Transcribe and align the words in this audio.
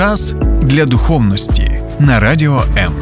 Час 0.00 0.34
для 0.62 0.86
духовності 0.86 1.80
на 1.98 2.20
радіо 2.20 2.62
М. 2.76 2.92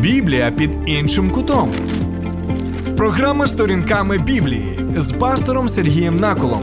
Біблія 0.00 0.50
під 0.50 0.70
іншим 0.86 1.30
кутом. 1.30 1.72
Програма 2.96 3.46
сторінками 3.46 4.18
Біблії 4.18 4.80
з 4.96 5.12
пастором 5.12 5.68
Сергієм 5.68 6.16
Наколом. 6.16 6.62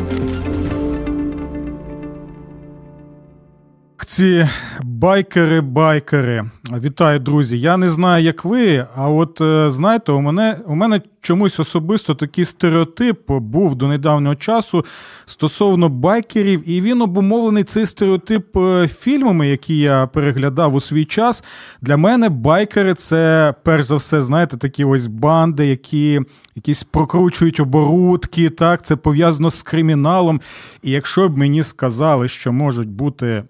Ці 4.16 4.50
байкери-байкери. 4.84 6.50
Вітаю, 6.84 7.20
друзі. 7.20 7.59
Я 7.59 7.77
не 7.77 7.89
знаю, 7.89 8.23
як 8.23 8.45
ви, 8.45 8.88
а 8.95 9.09
от 9.09 9.41
е, 9.41 9.70
знаєте, 9.70 10.11
у 10.11 10.21
мене 10.21 10.59
у 10.68 10.75
мене 10.75 11.02
чомусь 11.21 11.59
особисто 11.59 12.15
такий 12.15 12.46
стереотип 12.46 13.32
був 13.32 13.75
до 13.75 13.88
недавнього 13.88 14.36
часу 14.36 14.86
стосовно 15.25 15.89
байкерів, 15.89 16.69
і 16.69 16.82
він 16.82 17.01
обумовлений 17.01 17.64
цей 17.64 17.86
стереотип 17.86 18.57
е, 18.57 18.88
фільмами, 18.88 19.47
які 19.47 19.78
я 19.78 20.07
переглядав 20.07 20.75
у 20.75 20.79
свій 20.79 21.05
час. 21.05 21.43
Для 21.82 21.97
мене 21.97 22.29
байкери 22.29 22.93
це 22.93 23.54
перш 23.63 23.86
за 23.86 23.96
все, 23.96 24.21
знаєте, 24.21 24.57
такі 24.57 24.86
ось 24.86 25.07
банди, 25.07 25.68
які 25.68 26.21
якісь 26.55 26.83
прокручують 26.83 27.60
оборудки. 27.60 28.50
Так, 28.50 28.86
це 28.86 28.96
пов'язано 28.96 29.50
з 29.50 29.63
криміналом. 29.63 30.41
І 30.83 30.91
якщо 30.91 31.29
б 31.29 31.38
мені 31.38 31.63
сказали, 31.63 32.27
що 32.27 32.53
можуть 32.53 32.89
бути 32.89 33.44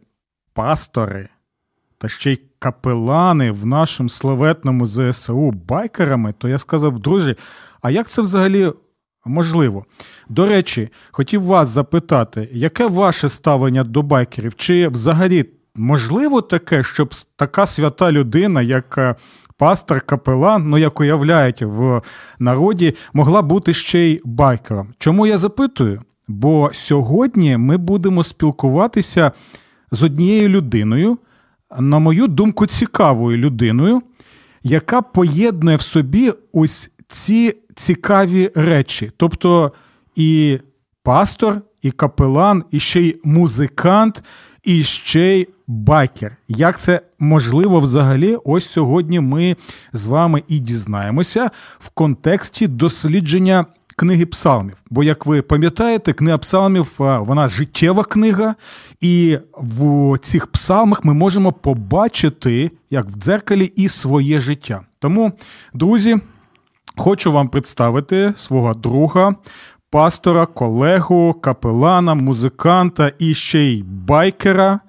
пастори 0.55 1.29
та 1.97 2.07
ще 2.07 2.31
й 2.31 2.41
капелани 2.59 3.51
в 3.51 3.65
нашому 3.65 4.09
славетному 4.09 4.85
ЗСУ 4.85 5.51
байкерами, 5.51 6.33
то 6.37 6.47
я 6.47 6.57
сказав, 6.57 6.99
друзі, 6.99 7.35
а 7.81 7.91
як 7.91 8.07
це 8.07 8.21
взагалі 8.21 8.71
можливо? 9.25 9.85
До 10.29 10.45
речі, 10.45 10.89
хотів 11.11 11.43
вас 11.43 11.69
запитати, 11.69 12.49
яке 12.51 12.87
ваше 12.87 13.29
ставлення 13.29 13.83
до 13.83 14.01
байкерів? 14.01 14.55
Чи 14.55 14.87
взагалі 14.87 15.45
можливо 15.75 16.41
таке, 16.41 16.83
щоб 16.83 17.13
така 17.35 17.65
свята 17.65 18.11
людина, 18.11 18.61
як 18.61 18.97
е, 18.97 19.15
пастор 19.57 20.01
капелан, 20.01 20.69
ну 20.69 20.77
як 20.77 20.99
уявляють 20.99 21.61
в 21.61 22.01
народі, 22.39 22.95
могла 23.13 23.41
бути 23.41 23.73
ще 23.73 23.99
й 23.99 24.21
байкером? 24.25 24.93
Чому 24.97 25.27
я 25.27 25.37
запитую? 25.37 26.01
Бо 26.27 26.69
сьогодні 26.73 27.57
ми 27.57 27.77
будемо 27.77 28.23
спілкуватися 28.23 29.31
з 29.95 30.03
однією 30.03 30.49
людиною, 30.49 31.17
на 31.79 31.99
мою 31.99 32.27
думку, 32.27 32.65
цікавою 32.65 33.37
людиною, 33.37 34.01
яка 34.63 35.01
поєднує 35.01 35.77
в 35.77 35.81
собі 35.81 36.33
ось 36.53 36.91
ці 37.07 37.55
цікаві 37.75 38.51
речі. 38.55 39.11
Тобто 39.17 39.71
і 40.15 40.59
пастор, 41.03 41.61
і 41.81 41.91
капелан, 41.91 42.63
і 42.71 42.79
ще 42.79 43.01
й 43.01 43.19
музикант, 43.23 44.23
і 44.63 44.83
ще 44.83 45.37
й 45.37 45.47
байкер. 45.67 46.37
Як 46.47 46.79
це 46.79 47.01
можливо 47.19 47.79
взагалі? 47.79 48.37
Ось 48.45 48.69
сьогодні 48.69 49.19
ми 49.19 49.55
з 49.93 50.05
вами 50.05 50.43
і 50.47 50.59
дізнаємося 50.59 51.49
в 51.79 51.89
контексті 51.89 52.67
дослідження 52.67 53.65
книги 53.95 54.25
псалмів. 54.25 54.77
Бо, 54.89 55.03
як 55.03 55.25
ви 55.25 55.41
пам'ятаєте, 55.41 56.13
книга 56.13 56.37
псалмів 56.37 56.95
вона 56.97 57.47
життєва 57.47 58.03
книга, 58.03 58.55
і 59.01 59.37
в 59.57 60.17
цих 60.17 60.47
псалмах 60.47 61.05
ми 61.05 61.13
можемо 61.13 61.51
побачити, 61.51 62.71
як 62.89 63.05
в 63.05 63.15
дзеркалі, 63.15 63.65
і 63.65 63.89
своє 63.89 64.39
життя. 64.39 64.81
Тому, 64.99 65.31
друзі, 65.73 66.17
хочу 66.97 67.31
вам 67.31 67.47
представити 67.49 68.33
свого 68.37 68.73
друга. 68.73 69.35
Пастора, 69.89 70.45
колегу, 70.45 71.33
капелана, 71.33 72.15
музиканта 72.15 73.11
і 73.19 73.33
ще 73.33 73.59
й 73.59 73.83
байкера 73.83 74.79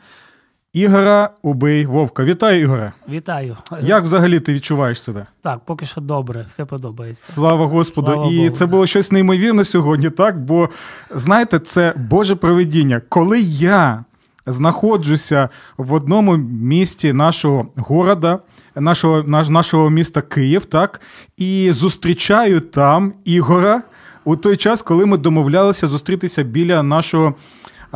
Ігора 0.77 1.31
Убий 1.43 1.87
Вовка. 1.87 2.25
Вітаю, 2.25 2.61
Ігоре. 2.61 2.93
Вітаю. 3.09 3.57
Як 3.83 4.05
взагалі 4.05 4.41
ти 4.41 4.55
відчуваєш 4.55 5.03
себе? 5.03 5.27
Так, 5.43 5.61
поки 5.65 5.87
що 5.87 6.01
добре, 6.01 6.45
все 6.49 6.65
подобається. 6.65 7.33
Слава 7.33 7.67
Господу! 7.67 8.13
Слава 8.13 8.33
і 8.33 8.39
Богу. 8.39 8.51
це 8.51 8.67
було 8.67 8.87
щось 8.87 9.13
неймовірне 9.13 9.65
сьогодні, 9.65 10.11
так? 10.11 10.41
Бо 10.41 10.69
знаєте, 11.11 11.59
це 11.59 11.95
Боже 11.97 12.35
проведіння. 12.35 13.01
Коли 13.09 13.41
я 13.41 14.05
знаходжуся 14.47 15.49
в 15.77 15.93
одному 15.93 16.37
місті 16.61 17.13
нашого 17.13 17.67
города, 17.77 18.39
нашого, 18.75 19.23
наш, 19.23 19.49
нашого 19.49 19.91
міста 19.91 20.23
Київ, 20.23 20.65
так, 20.65 21.01
і 21.37 21.73
зустрічаю 21.73 22.61
там 22.61 23.13
Ігора 23.25 23.83
у 24.25 24.37
той 24.37 24.57
час, 24.57 24.83
коли 24.83 25.07
ми 25.07 25.17
домовлялися 25.19 25.89
зустрітися 25.89 26.43
біля 26.43 26.83
нашого. 26.83 27.35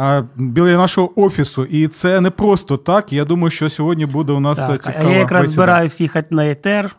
А, 0.01 0.23
Біля 0.37 0.77
нашого 0.77 1.21
офісу, 1.21 1.65
і 1.65 1.89
це 1.89 2.21
не 2.21 2.31
просто 2.31 2.77
так. 2.77 3.13
Я 3.13 3.25
думаю, 3.25 3.51
що 3.51 3.71
сьогодні 3.71 4.07
буде 4.07 4.33
у 4.33 4.41
нас 4.41 4.59
Так, 4.59 4.83
цікава 4.85 5.09
а 5.09 5.13
я 5.13 5.19
якраз 5.19 5.43
бесіда. 5.43 5.53
збираюсь 5.55 6.01
їхати 6.01 6.35
на 6.35 6.51
етер, 6.51 6.97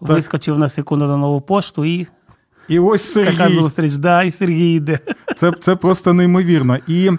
вискочив 0.00 0.58
на 0.58 0.68
секунду 0.68 1.06
на 1.06 1.16
нову 1.16 1.40
пошту 1.40 1.84
і 1.84 2.06
І 2.68 2.78
ось 2.78 3.12
Сергій. 3.12 3.36
така 3.36 3.50
зустріч. 3.50 3.92
Да, 3.92 4.22
і 4.22 4.30
Сергій 4.30 4.74
йде. 4.74 4.98
Це, 5.36 5.52
це 5.60 5.76
просто 5.76 6.12
неймовірно. 6.12 6.78
І 6.86 7.06
е, 7.08 7.16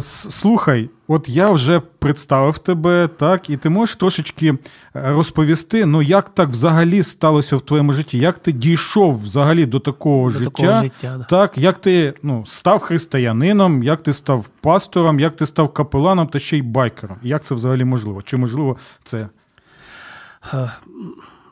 слухай, 0.00 0.90
от 1.08 1.28
я 1.28 1.50
вже 1.50 1.80
представив 1.80 2.58
тебе, 2.58 3.08
так, 3.08 3.50
і 3.50 3.56
ти 3.56 3.68
можеш 3.68 3.96
трошечки 3.96 4.48
е, 4.48 4.56
розповісти, 4.94 5.86
ну 5.86 6.02
як 6.02 6.28
так 6.28 6.48
взагалі 6.48 7.02
сталося 7.02 7.56
в 7.56 7.60
твоєму 7.60 7.92
житті? 7.92 8.18
Як 8.18 8.38
ти 8.38 8.52
дійшов 8.52 9.22
взагалі 9.22 9.66
до 9.66 9.80
такого 9.80 10.30
До 10.30 10.38
життя? 10.38 10.50
такого 10.50 10.80
життя, 10.82 11.16
да. 11.18 11.24
Так, 11.24 11.58
як 11.58 11.78
ти 11.78 12.14
ну, 12.22 12.44
став 12.46 12.80
християнином, 12.80 13.82
як 13.82 14.02
ти 14.02 14.12
став 14.12 14.48
пастором, 14.60 15.20
як 15.20 15.36
ти 15.36 15.46
став 15.46 15.72
капеланом 15.72 16.26
та 16.26 16.38
ще 16.38 16.58
й 16.58 16.62
байкером? 16.62 17.16
Як 17.22 17.44
це 17.44 17.54
взагалі 17.54 17.84
можливо? 17.84 18.22
Чи 18.22 18.36
можливо 18.36 18.76
це? 19.04 19.28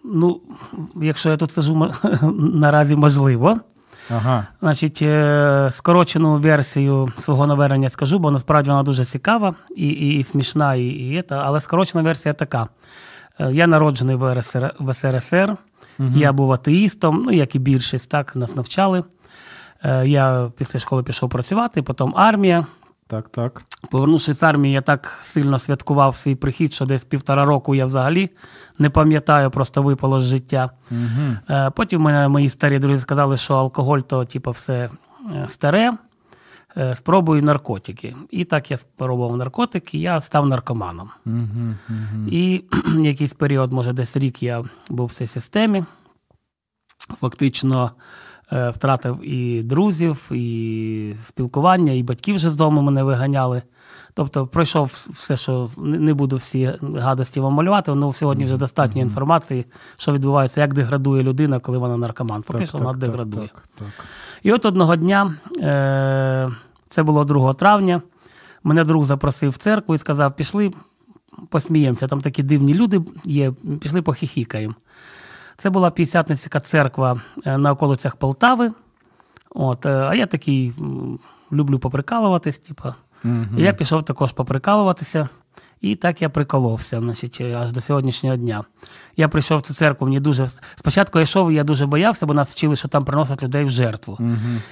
Ну, 0.05 0.41
якщо 0.97 1.31
я 1.31 1.37
тут 1.37 1.53
кажу, 1.53 1.91
наразі 2.39 2.97
можливо. 2.97 3.61
Ага. 4.11 4.47
Значить, 4.61 5.03
е, 5.03 5.71
скорочену 5.73 6.37
версію 6.37 7.13
свого 7.19 7.47
навернення 7.47 7.91
скажу, 7.91 8.19
бо 8.19 8.31
насправді 8.31 8.71
вона 8.71 8.83
дуже 8.83 9.05
цікава 9.05 9.55
і, 9.77 9.89
і, 9.89 10.19
і 10.19 10.25
смішна, 10.25 10.75
і, 10.75 10.85
і 10.85 11.17
ета, 11.19 11.43
але 11.45 11.61
скорочена 11.61 12.03
версія 12.03 12.35
така. 12.35 12.69
Е, 13.41 13.53
Я 13.53 13.67
народжений 13.67 14.17
в 14.17 14.35
РСР, 14.35 14.75
в 14.79 14.95
СРСР, 14.95 15.57
я 15.99 16.33
був 16.33 16.53
атеїстом, 16.53 17.23
ну, 17.27 17.33
як 17.33 17.55
і 17.55 17.59
більшість, 17.59 18.09
так, 18.09 18.37
нас 18.37 18.57
навчали. 18.57 19.05
Е, 19.85 20.07
Я 20.07 20.51
після 20.59 20.79
школи 20.79 21.03
пішов 21.03 21.31
працювати, 21.31 21.83
потім 21.83 22.13
армія. 22.17 22.67
Так, 23.07 23.29
так. 23.29 23.63
Повернувшись 23.91 24.39
з 24.39 24.43
армії, 24.43 24.75
я 24.75 24.81
так 24.81 25.19
сильно 25.23 25.59
святкував 25.59 26.17
свій 26.17 26.35
прихід, 26.35 26.73
що 26.73 26.87
десь 26.87 27.05
півтора 27.05 27.45
року 27.45 27.75
я 27.75 27.87
взагалі 27.87 28.31
не 28.79 28.91
пам'ятаю, 28.91 29.51
просто 29.51 29.83
випало 29.83 30.21
з 30.21 30.25
життя. 30.25 30.71
Е, 31.51 31.71
Потім 31.71 32.01
мене 32.01 32.29
мої 32.29 32.49
старі 32.49 32.79
друзі 32.79 33.01
сказали, 33.01 33.37
що 33.37 33.55
алкоголь 33.55 33.99
то 33.99 34.25
типу, 34.25 34.51
все 34.51 34.91
е, 35.35 35.49
старе. 35.49 35.93
Е, 36.77 36.95
Спробую 36.95 37.43
наркотики. 37.43 38.17
І 38.31 38.45
так 38.45 38.71
я 38.71 38.77
спробував 38.77 39.37
наркотики, 39.37 39.99
я 39.99 40.21
став 40.21 40.47
наркоманом. 40.47 41.11
І 42.31 42.65
якийсь 42.99 43.33
період, 43.33 43.73
може, 43.73 43.93
десь 43.93 44.17
рік 44.17 44.43
я 44.43 44.65
був 44.89 45.07
в 45.07 45.13
цій 45.13 45.27
системі. 45.27 45.85
Фактично 47.21 47.91
втратив 48.53 49.19
і 49.23 49.63
друзів, 49.63 50.31
і 50.33 51.15
спілкування, 51.25 51.93
і 51.93 52.03
батьків 52.03 52.35
вже 52.37 52.51
з 52.51 52.57
дому 52.57 52.83
мене 52.83 53.03
виганяли. 53.03 53.63
Тобто 54.15 54.47
пройшов 54.47 55.07
все, 55.11 55.37
що 55.37 55.71
не 55.77 56.15
буду 56.15 56.37
всі 56.37 56.73
гадості 56.83 57.41
вам 57.41 57.53
малювати, 57.53 57.91
але 57.91 58.13
сьогодні 58.13 58.45
вже 58.45 58.57
достатньо 58.57 59.03
інформації, 59.03 59.67
що 59.97 60.13
відбувається, 60.13 60.61
як 60.61 60.75
деградує 60.75 61.23
людина, 61.23 61.59
коли 61.59 61.79
вона 61.79 61.97
наркоман. 61.97 62.43
Фактично 62.43 62.81
вона 62.81 62.99
деградує. 62.99 63.49
Так, 63.49 63.69
так. 63.79 63.89
І 64.43 64.53
от 64.53 64.65
одного 64.67 64.97
дня, 64.97 65.35
е, 65.61 66.51
це 66.89 67.03
було 67.03 67.25
2 67.25 67.55
травня, 67.55 68.03
мене 68.65 68.85
друг 68.85 69.05
запросив 69.05 69.51
в 69.51 69.57
церкву 69.57 69.95
і 69.95 69.99
сказав: 69.99 70.37
пішли, 70.37 70.71
посміємося. 71.49 72.09
Там 72.09 72.21
такі 72.21 72.43
дивні 72.43 72.75
люди 72.75 73.03
є, 73.25 73.53
пішли 73.81 74.03
похихікаємо. 74.03 74.75
Це 75.63 75.71
була 75.71 75.91
П'ятдесятницька 75.91 76.61
церква 76.61 77.21
е, 77.47 77.59
на 77.59 77.73
околицях 77.73 78.17
Полтави. 78.17 78.73
От, 79.51 79.87
е, 79.87 79.89
а 79.89 80.15
я 80.15 80.27
такий 80.27 80.73
люблю 81.53 81.79
поприкалуватись, 81.79 82.59
типу. 82.59 82.89
І 83.59 83.63
я 83.63 83.73
пішов 83.73 84.03
також 84.03 84.33
поприкалуватися. 84.33 85.29
І 85.83 85.95
так 85.95 86.23
я 86.23 86.29
приколовся, 86.29 87.01
значить, 87.01 87.41
аж 87.41 87.73
до 87.73 87.81
сьогоднішнього 87.81 88.37
дня. 88.37 88.65
Я 89.17 89.29
прийшов 89.29 89.59
в 89.59 89.63
цю 89.63 89.75
церкву, 89.75 90.07
мені 90.07 90.21
дуже. 90.21 90.49
Спочатку 90.77 91.19
я 91.19 91.23
йшов, 91.23 91.53
я 91.53 91.65
дуже 91.65 91.87
боявся, 91.87 92.27
бо 92.27 92.35
нас 92.35 92.51
вчили, 92.51 92.77
що 92.77 92.89
там 92.89 93.05
приносять 93.05 93.43
людей 93.43 93.65
в 93.65 93.71
жертву. 93.71 94.19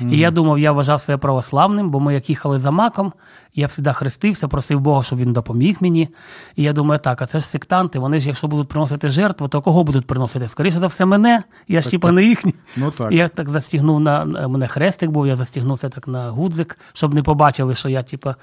І 0.00 0.18
я 0.18 0.30
думав, 0.30 0.58
я 0.58 0.72
вважав 0.72 1.00
себе 1.00 1.18
православним, 1.18 1.90
бо 1.90 2.00
ми 2.00 2.14
як 2.14 2.28
їхали 2.28 2.58
за 2.58 2.70
маком, 2.70 3.12
я 3.54 3.68
завжди 3.68 3.92
хрестився, 3.92 4.48
просив 4.48 4.80
Бога, 4.80 5.02
щоб 5.02 5.18
він 5.18 5.32
допоміг 5.32 5.76
мені. 5.80 6.08
І 6.56 6.62
я 6.62 6.72
думаю, 6.72 7.00
так, 7.00 7.22
а 7.22 7.26
це 7.26 7.40
ж 7.40 7.46
сектанти, 7.46 7.98
вони 7.98 8.20
ж, 8.20 8.26
якщо 8.28 8.48
будуть 8.48 8.68
приносити 8.68 9.08
жертву, 9.08 9.48
то 9.48 9.60
кого 9.60 9.84
будуть 9.84 10.06
приносити? 10.06 10.48
Скоріше 10.48 10.78
за 10.80 10.86
все, 10.86 11.04
мене. 11.04 11.40
Я 11.68 11.80
ж 11.80 11.90
типа 11.90 12.12
не 12.12 12.24
їхній. 12.24 12.54
Ну 12.76 12.90
так. 12.90 13.12
Я 13.12 13.28
так 13.28 13.48
застігнув 13.48 14.00
на 14.00 14.24
на- 14.24 14.48
мене 14.48 14.68
хрестик 14.68 15.10
був, 15.10 15.26
я 15.26 15.36
застігнувся 15.36 15.88
так 15.88 16.08
на 16.08 16.30
гудзик, 16.30 16.78
щоб 16.92 17.14
не 17.14 17.22
побачили, 17.22 17.74
що 17.74 17.88
я, 17.88 18.02
типа. 18.02 18.36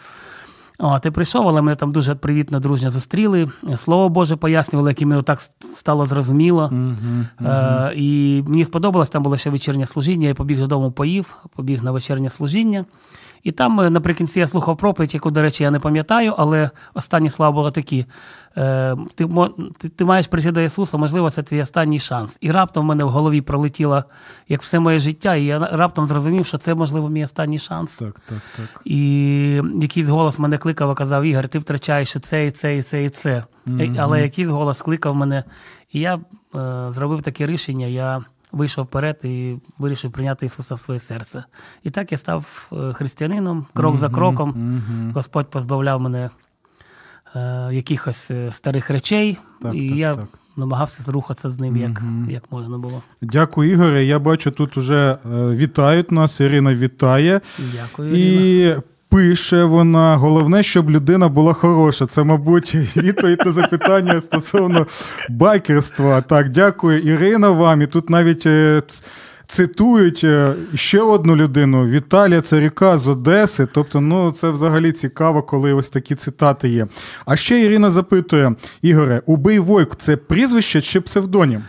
О, 0.79 0.99
ти 0.99 1.11
прийшов, 1.11 1.47
але 1.47 1.61
мене 1.61 1.75
там 1.75 1.91
дуже 1.91 2.15
привітно, 2.15 2.59
дружня 2.59 2.89
зустріли. 2.89 3.49
Слово 3.77 4.09
Боже 4.09 4.35
пояснювали, 4.35 4.91
яке 4.91 5.05
мені 5.05 5.21
так 5.21 5.41
стало 5.59 6.05
зрозуміло. 6.05 6.71
Е, 7.41 7.91
і 7.95 8.43
мені 8.47 8.65
сподобалось, 8.65 9.09
там 9.09 9.23
було 9.23 9.37
ще 9.37 9.49
вечірнє 9.49 9.85
служіння. 9.85 10.27
Я 10.27 10.33
побіг 10.33 10.59
додому, 10.59 10.91
поїв, 10.91 11.35
побіг 11.55 11.83
на 11.83 11.91
вечірнє 11.91 12.29
служіння. 12.29 12.85
І 13.43 13.51
там 13.51 13.79
е, 13.79 13.89
наприкінці 13.89 14.39
я 14.39 14.47
слухав 14.47 14.77
проповідь, 14.77 15.13
яку, 15.13 15.31
до 15.31 15.41
речі, 15.41 15.63
я 15.63 15.71
не 15.71 15.79
пам'ятаю, 15.79 16.33
але 16.37 16.69
останні 16.93 17.29
слова 17.29 17.51
були 17.51 17.71
такі: 17.71 18.05
е, 18.57 18.95
ти, 19.15 19.27
ти, 19.77 19.89
ти 19.89 20.05
маєш 20.05 20.27
прийти 20.27 20.51
до 20.51 20.61
Ісуса, 20.61 20.97
можливо, 20.97 21.31
це 21.31 21.43
твій 21.43 21.61
останній 21.61 21.99
шанс. 21.99 22.37
І 22.41 22.51
раптом 22.51 22.83
в 22.83 22.87
мене 22.87 23.03
в 23.03 23.09
голові 23.09 23.41
пролетіло 23.41 24.03
як 24.49 24.61
все 24.61 24.79
моє 24.79 24.99
життя, 24.99 25.35
і 25.35 25.45
я 25.45 25.59
раптом 25.59 26.05
зрозумів, 26.05 26.45
що 26.45 26.57
це, 26.57 26.75
можливо, 26.75 27.09
мій 27.09 27.25
останній 27.25 27.59
шанс. 27.59 27.97
Так, 27.97 28.21
так, 28.29 28.41
так. 28.57 28.81
І 28.85 29.61
якийсь 29.81 30.07
голос 30.07 30.39
мене 30.39 30.57
кликав 30.57 30.91
і 30.91 30.95
казав: 30.95 31.23
Ігор, 31.23 31.47
ти 31.47 31.59
втрачаєш 31.59 32.15
і 32.15 32.19
це, 32.19 32.45
і 32.45 32.51
це, 32.51 32.77
і 32.77 32.81
це, 32.81 33.03
і 33.03 33.09
це. 33.09 33.43
Е, 33.79 33.93
Але 33.97 34.21
якийсь 34.21 34.47
голос 34.47 34.81
кликав 34.81 35.15
мене. 35.15 35.43
І 35.91 35.99
я 35.99 36.15
е, 36.15 36.19
зробив 36.91 37.21
таке 37.21 37.47
рішення. 37.47 37.85
Я 37.85 38.25
вийшов 38.57 38.85
вперед 38.85 39.19
і 39.23 39.55
вирішив 39.77 40.11
прийняти 40.11 40.45
Ісуса 40.45 40.75
в 40.75 40.79
своє 40.79 40.99
серце. 40.99 41.43
І 41.83 41.89
так 41.89 42.11
я 42.11 42.17
став 42.17 42.71
е, 42.73 42.93
християнином, 42.93 43.65
крок 43.73 43.97
за 43.97 44.09
кроком. 44.09 44.81
Господь 45.15 45.49
позбавляв 45.49 46.01
мене 46.01 46.29
е, 47.35 47.69
якихось 47.71 48.31
е, 48.31 48.51
старих 48.51 48.89
речей, 48.89 49.37
Так, 49.61 49.75
і 49.75 49.89
так, 49.89 49.97
я 49.97 50.15
так. 50.15 50.25
намагався 50.57 51.11
рухатися 51.11 51.49
з 51.49 51.59
ним, 51.59 51.77
як, 51.77 52.01
як 52.29 52.51
можна 52.51 52.77
було. 52.77 53.01
Дякую, 53.21 53.71
Ігоре. 53.71 54.05
Я 54.05 54.19
бачу, 54.19 54.51
тут 54.51 54.77
уже 54.77 55.17
е, 55.25 55.29
вітають 55.55 56.11
нас. 56.11 56.39
Ірина 56.39 56.73
вітає. 56.75 57.41
Дякую. 57.73 58.15
Ірина. 58.17 58.81
Пише 59.09 59.63
вона: 59.63 60.17
головне, 60.17 60.63
щоб 60.63 60.89
людина 60.89 61.27
була 61.29 61.53
хороша. 61.53 62.05
Це, 62.05 62.23
мабуть, 62.23 62.75
відповідь 62.97 63.41
на 63.45 63.51
запитання 63.51 64.21
стосовно 64.21 64.87
байкерства. 65.29 66.21
Так, 66.21 66.49
дякую, 66.49 66.99
Ірина, 66.99 67.49
вам. 67.49 67.81
І 67.81 67.87
тут 67.87 68.09
навіть 68.09 68.45
е, 68.45 68.81
цитують 69.47 70.21
е, 70.23 70.55
ще 70.75 71.01
одну 71.01 71.35
людину: 71.35 71.87
Віталія 71.87 72.41
Царюка 72.41 72.97
з 72.97 73.07
Одеси. 73.07 73.67
Тобто, 73.73 74.01
ну 74.01 74.31
це 74.31 74.49
взагалі 74.49 74.91
цікаво, 74.91 75.43
коли 75.43 75.73
ось 75.73 75.89
такі 75.89 76.15
цитати 76.15 76.69
є. 76.69 76.87
А 77.25 77.35
ще 77.35 77.61
Ірина 77.61 77.89
запитує: 77.89 78.55
Ігоре, 78.81 79.21
убий 79.25 79.59
Войк 79.59 79.95
це 79.95 80.17
прізвище 80.17 80.81
чи 80.81 81.01
псевдонім? 81.01 81.63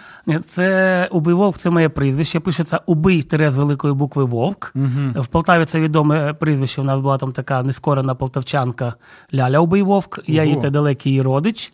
Це 0.49 1.09
убий 1.11 1.35
вовк, 1.35 1.59
це 1.59 1.71
моє 1.71 1.89
прізвище. 1.89 2.41
Пишеться 2.41 2.81
убий 2.87 3.23
тире 3.23 3.51
з 3.51 3.57
великої 3.57 3.95
букви 3.95 4.25
Вовк. 4.25 4.73
В 5.17 5.27
Полтаві 5.27 5.65
це 5.65 5.81
відоме 5.81 6.35
прізвище. 6.35 6.81
У 6.81 6.85
нас 6.85 7.01
була 7.01 7.19
там 7.19 7.33
така 7.33 7.63
нескорена 7.63 8.15
полтавчанка 8.15 8.95
Ляля 9.35 9.59
Убий 9.61 9.83
Вовк. 9.83 10.21
Я 10.27 10.45
її 10.45 10.57
та 10.57 10.71
далекий 10.71 11.13
її 11.13 11.23
родич. 11.23 11.73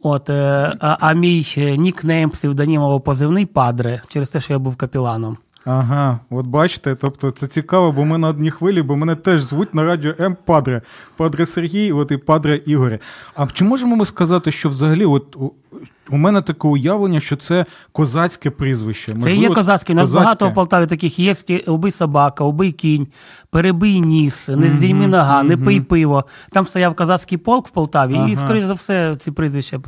От, 0.00 0.30
е, 0.30 0.74
а, 0.80 1.12
мій 1.12 1.54
е, 1.58 1.76
нікнейм 1.76 2.30
псевдонім 2.30 3.00
позивний 3.00 3.46
падре 3.46 4.02
через 4.08 4.30
те, 4.30 4.40
що 4.40 4.52
я 4.52 4.58
був 4.58 4.76
капіланом. 4.76 5.36
Ага, 5.64 6.20
от 6.30 6.46
бачите, 6.46 6.94
тобто 6.94 7.30
це 7.30 7.46
цікаво, 7.46 7.92
бо 7.92 8.04
ми 8.04 8.18
на 8.18 8.28
одній 8.28 8.50
хвилі, 8.50 8.82
бо 8.82 8.96
мене 8.96 9.14
теж 9.14 9.40
звуть 9.42 9.74
на 9.74 9.84
радіо 9.84 10.14
М 10.20 10.36
Падре. 10.44 10.82
Падре 11.16 11.46
Сергій, 11.46 11.92
от 11.92 12.10
і 12.10 12.16
Падре 12.16 12.56
Ігоре. 12.56 12.98
А 13.34 13.46
чи 13.46 13.64
можемо 13.64 13.96
ми 13.96 14.04
сказати, 14.04 14.52
що 14.52 14.68
взагалі, 14.68 15.04
от 15.04 15.36
у, 16.10 16.16
мене 16.16 16.42
таке 16.42 16.68
уявлення, 16.68 17.20
що 17.20 17.36
це 17.36 17.64
козацьке 17.92 18.50
прізвище? 18.50 19.14
Це 19.22 19.34
і 19.34 19.38
є 19.40 19.48
козацький. 19.48 19.94
У 19.96 19.98
нас 19.98 20.12
багато 20.12 20.48
в 20.48 20.54
Полтаві 20.54 20.86
таких 20.86 21.18
є. 21.18 21.34
Убий 21.66 21.92
собака, 21.92 22.44
убий 22.44 22.72
кінь, 22.72 23.06
перебий 23.50 24.00
ніс, 24.00 24.48
не 24.48 24.70
здійми 24.70 25.06
нога, 25.06 25.42
не 25.42 25.56
пий 25.56 25.80
пиво. 25.80 26.24
Там 26.52 26.66
стояв 26.66 26.94
козацький 26.94 27.38
полк 27.38 27.68
в 27.68 27.70
Полтаві, 27.70 28.14
Ага. 28.14 28.28
і, 28.28 28.36
скоріш 28.36 28.64
за 28.64 28.72
все, 28.72 29.16
ці 29.16 29.30
прізвища. 29.30 29.80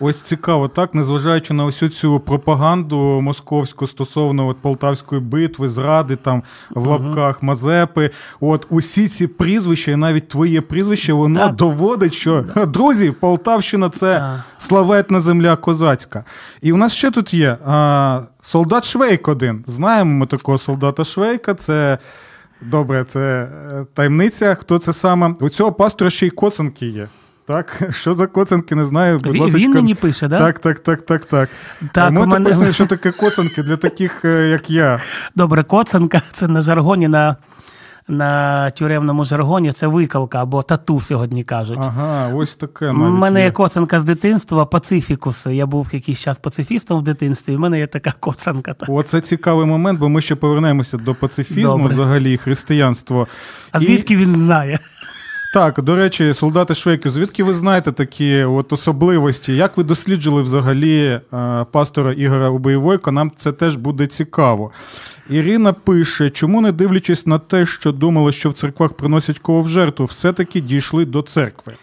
Ось 0.00 0.20
цікаво, 0.22 0.68
так, 0.68 0.94
незважаючи 0.94 1.54
на 1.54 1.64
всю 1.64 1.88
цю 1.88 2.20
пропаганду 2.20 2.96
московську 3.20 3.86
стосовно 3.86 4.46
от, 4.48 4.56
полтавської 4.56 5.20
битви, 5.20 5.68
зради 5.68 6.16
там 6.16 6.42
в 6.70 6.86
лапках 6.86 7.42
Мазепи. 7.42 8.10
От 8.40 8.66
усі 8.70 9.08
ці 9.08 9.26
прізвища, 9.26 9.90
і 9.90 9.96
навіть 9.96 10.28
твоє 10.28 10.60
прізвище, 10.60 11.12
воно 11.12 11.38
Так. 11.40 11.54
доводить, 11.56 12.14
що 12.14 12.44
«Ха, 12.54 12.66
друзі, 12.66 13.10
Полтавщина 13.10 13.90
це 13.90 14.18
Так. 14.18 14.40
славетна 14.58 15.20
земля 15.20 15.56
козацька. 15.56 16.24
І 16.62 16.72
у 16.72 16.76
нас 16.76 16.92
ще 16.92 17.10
тут 17.10 17.34
є 17.34 17.56
а, 17.66 18.20
солдат 18.42 18.84
Швейк 18.84 19.28
один. 19.28 19.64
Знаємо 19.66 20.10
ми 20.10 20.26
такого 20.26 20.58
солдата 20.58 21.04
Швейка. 21.04 21.54
Це. 21.54 21.98
Добре, 22.62 23.04
це 23.04 23.48
е, 23.72 23.86
таємниця. 23.94 24.54
Хто 24.54 24.78
це 24.78 24.92
саме? 24.92 25.34
У 25.40 25.48
цього 25.48 25.72
пастора 25.72 26.10
ще 26.10 26.26
й 26.26 26.30
коцанки 26.30 26.86
є. 26.86 27.08
Так, 27.48 27.82
що 27.90 28.14
за 28.14 28.26
коцанки, 28.26 28.74
не 28.74 28.84
знаю. 28.84 29.18
Будь 29.18 29.32
Він, 29.34 29.42
ласка, 29.42 29.58
він 29.58 29.70
мені 29.70 29.94
пише, 29.94 30.28
да? 30.28 30.38
так, 30.38 30.58
так, 30.58 30.78
так, 30.78 31.02
так, 31.02 31.24
так. 31.24 31.48
Так, 31.92 32.06
а 32.08 32.10
можете 32.10 32.30
мене- 32.30 32.44
пояснити, 32.44 32.72
що 32.72 32.86
таке 32.86 33.10
коцанки 33.12 33.62
для 33.62 33.76
таких, 33.76 34.24
е, 34.24 34.48
як 34.48 34.70
я. 34.70 35.00
Добре, 35.34 35.62
коцанка 35.62 36.22
це 36.34 36.48
на 36.48 36.60
жаргоні, 36.60 37.08
на, 37.08 37.36
на 38.08 38.70
тюремному 38.70 39.24
жаргоні 39.24 39.72
це 39.72 39.86
викалка 39.86 40.42
або 40.42 40.62
тату 40.62 41.00
сьогодні 41.00 41.44
кажуть. 41.44 41.78
Ага, 41.80 42.28
ось 42.34 42.54
таке. 42.54 42.88
У 42.90 42.92
мене 42.94 43.40
є. 43.40 43.44
є 43.46 43.52
коцанка 43.52 44.00
з 44.00 44.04
дитинства, 44.04 44.66
пацифікус. 44.66 45.46
Я 45.46 45.66
був 45.66 45.88
якийсь 45.92 46.20
час 46.20 46.38
пацифістом 46.38 46.98
в 46.98 47.02
дитинстві, 47.02 47.52
і 47.52 47.56
в 47.56 47.60
мене 47.60 47.78
є 47.78 47.86
така 47.86 48.12
коцанка. 48.20 48.74
та. 48.74 48.86
Оце 48.92 49.20
цікавий 49.20 49.66
момент, 49.66 49.98
бо 50.00 50.08
ми 50.08 50.20
ще 50.20 50.34
повернемося 50.34 50.96
до 50.96 51.14
пацифізму, 51.14 51.62
Добре. 51.72 51.88
взагалі, 51.88 52.36
християнство. 52.36 53.28
А 53.72 53.78
І- 53.78 53.84
звідки 53.84 54.16
він 54.16 54.34
знає? 54.34 54.78
Так, 55.52 55.82
до 55.82 55.96
речі, 55.96 56.34
солдати 56.34 56.74
Швейки, 56.74 57.10
звідки 57.10 57.44
ви 57.44 57.54
знаєте 57.54 57.92
такі 57.92 58.44
от 58.44 58.72
особливості? 58.72 59.56
Як 59.56 59.76
ви 59.76 59.84
досліджили 59.84 60.42
взагалі 60.42 61.20
е, 61.32 61.66
пастора 61.72 62.12
Ігора 62.12 62.48
Убоєвойка? 62.48 63.12
Нам 63.12 63.32
це 63.36 63.52
теж 63.52 63.76
буде 63.76 64.06
цікаво. 64.06 64.70
Ірина 65.30 65.72
пише, 65.72 66.30
чому 66.30 66.60
не 66.60 66.72
дивлячись 66.72 67.26
на 67.26 67.38
те, 67.38 67.66
що 67.66 67.92
думали, 67.92 68.32
що 68.32 68.50
в 68.50 68.52
церквах 68.52 68.92
приносять 68.92 69.38
кого 69.38 69.62
в 69.62 69.68
жертву, 69.68 70.06
все-таки 70.06 70.60
дійшли 70.60 71.04
до 71.04 71.22
церкви. 71.22 71.74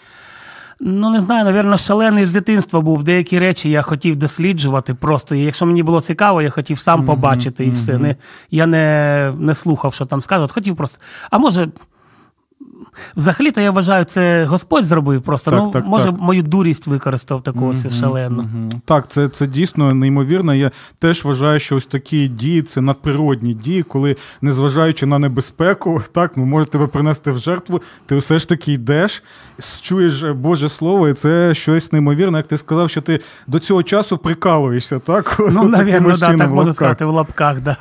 Ну, 0.79 1.09
не 1.09 1.21
знаю, 1.21 1.45
напевно, 1.45 1.77
шалений 1.77 2.25
з 2.25 2.31
дитинства 2.31 2.81
був. 2.81 3.03
Деякі 3.03 3.39
речі 3.39 3.69
я 3.69 3.81
хотів 3.81 4.15
досліджувати 4.15 4.93
просто. 4.93 5.35
Якщо 5.35 5.65
мені 5.65 5.83
було 5.83 6.01
цікаво, 6.01 6.41
я 6.41 6.49
хотів 6.49 6.79
сам 6.79 7.05
побачити 7.05 7.65
і 7.65 7.69
все. 7.69 7.97
Не, 7.97 8.15
я 8.51 8.65
не, 8.65 9.33
не 9.39 9.55
слухав, 9.55 9.93
що 9.93 10.05
там 10.05 10.21
скажуть. 10.21 10.51
Хотів 10.51 10.75
просто. 10.75 10.99
А 11.31 11.37
може. 11.37 11.67
Взагалі-то 13.15 13.61
я 13.61 13.71
вважаю, 13.71 14.03
це 14.03 14.45
Господь 14.45 14.85
зробив 14.85 15.21
просто. 15.21 15.51
Так, 15.51 15.59
ну, 15.59 15.71
так, 15.71 15.85
може, 15.85 16.05
так. 16.05 16.19
мою 16.19 16.43
дурість 16.43 16.87
використав 16.87 17.43
таку 17.43 17.59
mm 17.59 17.99
шалену. 17.99 18.43
Мгм. 18.43 18.69
Так, 18.85 19.07
це, 19.07 19.29
це 19.29 19.47
дійсно 19.47 19.93
неймовірно. 19.93 20.55
Я 20.55 20.71
теж 20.99 21.25
вважаю, 21.25 21.59
що 21.59 21.75
ось 21.75 21.85
такі 21.85 22.27
дії 22.27 22.61
це 22.61 22.81
надприродні 22.81 23.53
дії, 23.53 23.83
коли, 23.83 24.15
незважаючи 24.41 25.05
на 25.05 25.19
небезпеку, 25.19 26.01
так, 26.11 26.37
ну, 26.37 26.45
може 26.45 26.65
тебе 26.65 26.87
принести 26.87 27.31
в 27.31 27.39
жертву, 27.39 27.81
ти 28.05 28.15
все 28.15 28.39
ж 28.39 28.49
таки 28.49 28.73
йдеш, 28.73 29.23
чуєш 29.81 30.23
Боже 30.23 30.69
Слово, 30.69 31.09
і 31.09 31.13
це 31.13 31.53
щось 31.53 31.91
неймовірне. 31.91 32.37
Як 32.37 32.47
ти 32.47 32.57
сказав, 32.57 32.89
що 32.89 33.01
ти 33.01 33.19
до 33.47 33.59
цього 33.59 33.83
часу 33.83 34.17
прикалуєшся, 34.17 34.99
так? 34.99 35.35
Ну, 35.55 35.63
навірно, 35.63 36.17
да, 36.17 36.37
так 36.37 36.49
можна 36.49 36.73
сказати, 36.73 37.05
в 37.05 37.09
лапках, 37.09 37.61
да. 37.61 37.77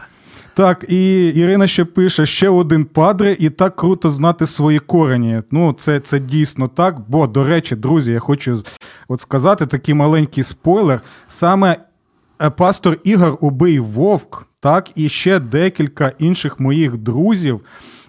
Так, 0.55 0.85
і 0.89 1.29
Ірина 1.29 1.67
ще 1.67 1.85
пише: 1.85 2.27
ще 2.27 2.49
один 2.49 2.85
падре, 2.85 3.37
і 3.39 3.51
так 3.51 3.77
круто 3.77 4.11
знати 4.11 4.47
свої 4.47 4.79
корені. 4.79 5.43
Ну, 5.51 5.73
це, 5.79 6.01
це 6.01 6.19
дійсно 6.19 6.69
так. 6.69 6.97
Бо, 7.09 7.27
до 7.27 7.45
речі, 7.45 7.77
друзі, 7.77 8.13
я 8.13 8.19
хочу 8.19 8.63
от 9.09 9.21
сказати 9.21 9.67
такий 9.67 9.95
маленький 9.95 10.45
спойлер. 10.45 11.01
Саме 11.29 11.77
е, 12.43 12.51
пастор 12.51 12.97
Ігор 13.05 13.39
Убий 13.41 13.79
Вовк, 13.79 14.47
так, 14.61 14.91
і 14.95 15.09
ще 15.09 15.39
декілька 15.39 16.13
інших 16.19 16.61
моїх 16.61 16.97
друзів. 16.97 17.61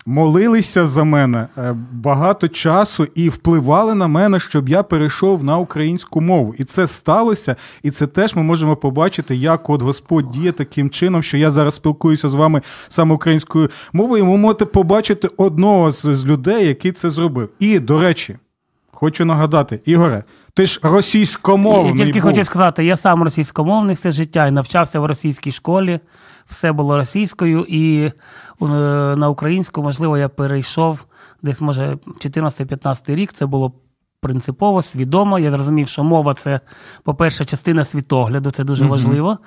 Молилися 0.07 0.85
за 0.85 1.03
мене 1.03 1.47
е, 1.57 1.75
багато 1.91 2.47
часу 2.47 3.07
і 3.15 3.29
впливали 3.29 3.95
на 3.95 4.07
мене, 4.07 4.39
щоб 4.39 4.69
я 4.69 4.83
перейшов 4.83 5.43
на 5.43 5.57
українську 5.57 6.21
мову. 6.21 6.55
І 6.57 6.63
це 6.63 6.87
сталося, 6.87 7.55
і 7.83 7.91
це 7.91 8.07
теж 8.07 8.35
ми 8.35 8.43
можемо 8.43 8.75
побачити, 8.75 9.35
як 9.35 9.69
от 9.69 9.81
Господь 9.81 10.31
діє 10.31 10.51
таким 10.51 10.89
чином, 10.89 11.23
що 11.23 11.37
я 11.37 11.51
зараз 11.51 11.75
спілкуюся 11.75 12.29
з 12.29 12.33
вами 12.33 12.61
саме 12.87 13.15
українською 13.15 13.69
мовою. 13.93 14.23
І 14.23 14.27
ви 14.27 14.37
можете 14.37 14.65
побачити 14.65 15.29
одного 15.37 15.91
з, 15.91 16.25
людей, 16.25 16.67
який 16.67 16.91
це 16.91 17.09
зробив. 17.09 17.49
І 17.59 17.79
до 17.79 17.99
речі, 17.99 18.37
хочу 18.91 19.15
хочу 19.15 19.25
нагадати, 19.25 19.79
Ігоре, 19.85 20.23
ти 20.53 20.65
ж 20.65 20.79
російськомовний 20.83 21.91
Я 21.91 22.05
тільки 22.05 22.21
був. 22.21 22.29
хочу 22.29 22.43
сказати, 22.43 22.85
я 22.85 22.97
сам 22.97 23.23
російськомовний 23.23 23.95
все 23.95 24.11
життя 24.11 24.47
і 24.47 24.51
навчався 24.51 24.99
в 24.99 25.05
російській 25.05 25.51
школі, 25.51 25.99
все 26.45 26.71
було 26.71 26.97
російською, 26.97 27.65
і 27.67 28.03
е, 28.05 28.11
на 29.15 29.29
українську, 29.29 29.83
можливо, 29.83 30.17
я 30.17 30.29
перейшов 30.29 31.05
десь, 31.41 31.61
може, 31.61 31.91
14-15 31.91 33.15
рік. 33.15 33.33
Це 33.33 33.45
було 33.45 33.73
принципово, 34.19 34.81
свідомо. 34.81 35.39
Я 35.39 35.51
зрозумів, 35.51 35.87
що 35.87 36.03
мова 36.03 36.33
це, 36.33 36.59
по-перше, 37.03 37.45
частина 37.45 37.85
світогляду, 37.85 38.51
це 38.51 38.63
дуже 38.63 38.85
важливо. 38.85 39.37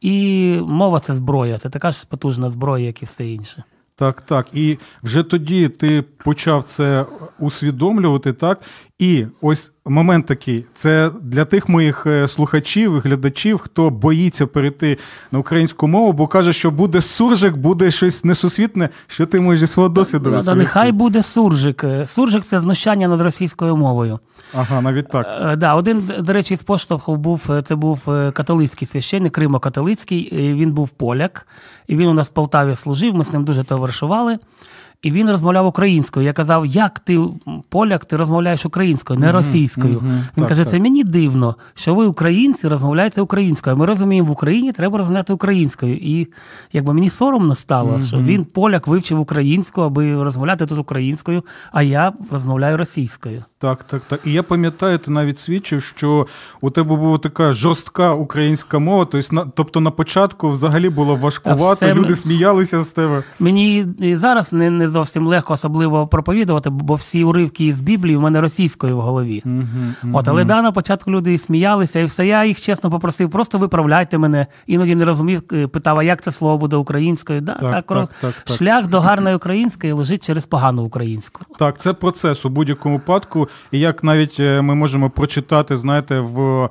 І 0.00 0.58
мова 0.62 1.00
це 1.00 1.14
зброя, 1.14 1.58
це 1.58 1.70
така 1.70 1.90
ж 1.90 2.06
потужна 2.08 2.50
зброя, 2.50 2.86
як 2.86 3.02
і 3.02 3.04
все 3.04 3.28
інше. 3.28 3.64
Так, 3.96 4.20
так. 4.20 4.46
І 4.52 4.78
вже 5.02 5.22
тоді 5.22 5.68
ти 5.68 6.02
почав 6.02 6.62
це 6.62 7.06
усвідомлювати, 7.38 8.32
так? 8.32 8.60
І 8.98 9.26
ось 9.40 9.72
момент 9.86 10.26
такий: 10.26 10.64
це 10.74 11.10
для 11.22 11.44
тих 11.44 11.68
моїх 11.68 12.06
е, 12.06 12.28
слухачів 12.28 12.96
і 12.96 12.98
глядачів, 13.08 13.58
хто 13.58 13.90
боїться 13.90 14.46
перейти 14.46 14.98
на 15.32 15.38
українську 15.38 15.88
мову, 15.88 16.12
бо 16.12 16.26
каже, 16.26 16.52
що 16.52 16.70
буде 16.70 17.00
суржик, 17.00 17.56
буде 17.56 17.90
щось 17.90 18.24
несусвітне, 18.24 18.88
що 19.06 19.26
ти 19.26 19.40
можеш 19.40 19.60
зі 19.60 19.66
свого 19.66 19.88
досвіду 19.88 20.30
розповісти. 20.30 20.62
нехай 20.64 20.92
буде 20.92 21.22
суржик. 21.22 21.84
Е, 21.84 22.06
Суржик 22.06 22.44
це 22.44 22.60
знущання 22.60 23.08
над 23.08 23.20
російською 23.20 23.76
мовою. 23.76 24.18
Ага, 24.54 24.80
навіть 24.80 25.08
так. 25.10 25.26
Е, 25.42 25.56
Да, 25.56 25.74
один, 25.74 26.10
до 26.20 26.32
речі, 26.32 26.56
з 26.56 26.62
поштовхів 26.62 27.16
був 27.16 27.50
це 27.64 27.74
був 27.74 28.04
католицький 28.32 28.88
священник, 28.88 29.38
Римо-католицький. 29.38 30.28
е, 30.50 30.54
Він 30.54 30.72
був 30.72 30.88
поляк, 30.88 31.46
і 31.86 31.96
він 31.96 32.08
у 32.08 32.14
нас 32.14 32.28
в 32.28 32.30
Полтаві 32.32 32.76
служив. 32.76 33.14
Ми 33.14 33.24
з 33.24 33.32
ним 33.32 33.44
дуже 33.44 33.64
товаришували. 33.64 34.38
І 35.02 35.12
він 35.12 35.30
розмовляв 35.30 35.66
українською. 35.66 36.26
Я 36.26 36.32
казав, 36.32 36.66
як 36.66 36.98
ти, 36.98 37.20
поляк, 37.68 38.04
ти 38.04 38.16
розмовляєш 38.16 38.66
українською, 38.66 39.20
не 39.20 39.32
російською. 39.32 40.00
Він 40.00 40.22
Так, 40.36 40.48
каже, 40.48 40.62
так. 40.62 40.70
це 40.70 40.80
мені 40.80 41.04
дивно, 41.04 41.56
що 41.74 41.94
ви, 41.94 42.06
українці, 42.06 42.68
розмовляєте 42.68 43.20
українською. 43.20 43.76
Ми 43.76 43.86
розуміємо, 43.86 44.28
в 44.28 44.30
Україні 44.30 44.72
треба 44.72 44.98
розмовляти 44.98 45.32
українською. 45.32 45.94
І 45.94 46.28
якби 46.72 46.94
мені 46.94 47.10
соромно 47.10 47.54
стало, 47.54 48.02
що 48.04 48.18
він 48.18 48.44
поляк 48.44 48.86
вивчив 48.86 49.20
українську, 49.20 49.82
аби 49.82 50.24
розмовляти 50.24 50.66
тут 50.66 50.78
українською, 50.78 51.44
а 51.72 51.82
я 51.82 52.12
розмовляю 52.30 52.76
російською. 52.76 53.44
Так, 53.58 53.82
так, 53.84 54.00
так. 54.00 54.20
І 54.24 54.32
я 54.32 54.42
пам'ятаю, 54.42 54.98
ти 54.98 55.10
навіть 55.10 55.38
свідчив, 55.38 55.82
що 55.82 56.26
у 56.60 56.70
тебе 56.70 56.96
була 56.96 57.18
така 57.18 57.52
жорстка 57.52 58.14
українська 58.14 58.78
мова. 58.78 59.04
Тобто, 59.04 59.34
на, 59.36 59.46
тобто 59.54 59.80
на 59.80 59.90
початку 59.90 60.50
взагалі 60.50 60.88
було 60.88 61.16
важкувато, 61.16 61.74
все 61.74 61.94
люди 61.94 62.16
сміялися 62.16 62.82
з 62.82 62.92
тебе. 62.92 63.22
Мені 63.38 63.86
і 63.98 64.16
зараз 64.16 64.52
не, 64.52 64.70
не 64.70 64.87
зовсім 64.90 65.26
легко 65.26 65.52
особливо 65.52 66.06
проповідувати, 66.06 66.70
бо 66.70 66.94
всі 66.94 67.24
уривки 67.24 67.74
з 67.74 67.80
Біблії 67.80 68.16
в 68.16 68.20
мене 68.20 68.40
російською 68.40 68.96
в 68.96 69.00
голові. 69.00 69.42
От, 70.12 70.28
але 70.28 70.44
да, 70.44 70.62
на 70.62 70.72
початку 70.72 71.10
люди 71.10 71.34
і 71.34 71.38
сміялися, 71.38 71.98
і 72.00 72.04
все. 72.04 72.26
Я 72.26 72.44
їх 72.44 72.60
чесно 72.60 72.90
попросив, 72.90 73.30
просто 73.30 73.58
виправляйте 73.58 74.18
мене. 74.18 74.46
Іноді 74.66 74.94
не 74.94 75.04
розумів, 75.04 75.42
е, 75.52 75.66
питав, 75.66 75.98
а 75.98 76.02
як 76.02 76.22
це 76.22 76.32
слово 76.32 76.58
буде 76.58 76.76
українською. 76.76 77.40
Да, 77.40 77.52
Так, 77.52 77.70
так, 77.70 77.86
так, 77.86 78.34
так. 78.44 78.56
Шлях 78.56 78.86
до 78.86 79.00
гарної 79.00 79.36
української 79.36 79.92
лежить 79.92 80.24
через 80.24 80.46
погану 80.46 80.82
українську. 80.82 81.40
Так, 81.58 81.78
це 81.78 81.92
процес 81.92 82.44
у 82.44 82.48
будь-якому 82.48 82.96
випадку. 82.96 83.48
І 83.72 83.78
як 83.78 84.04
навіть 84.04 84.36
е, 84.40 84.62
ми 84.62 84.74
можемо 84.74 85.10
прочитати, 85.10 85.76
знаєте, 85.76 86.20
в. 86.20 86.68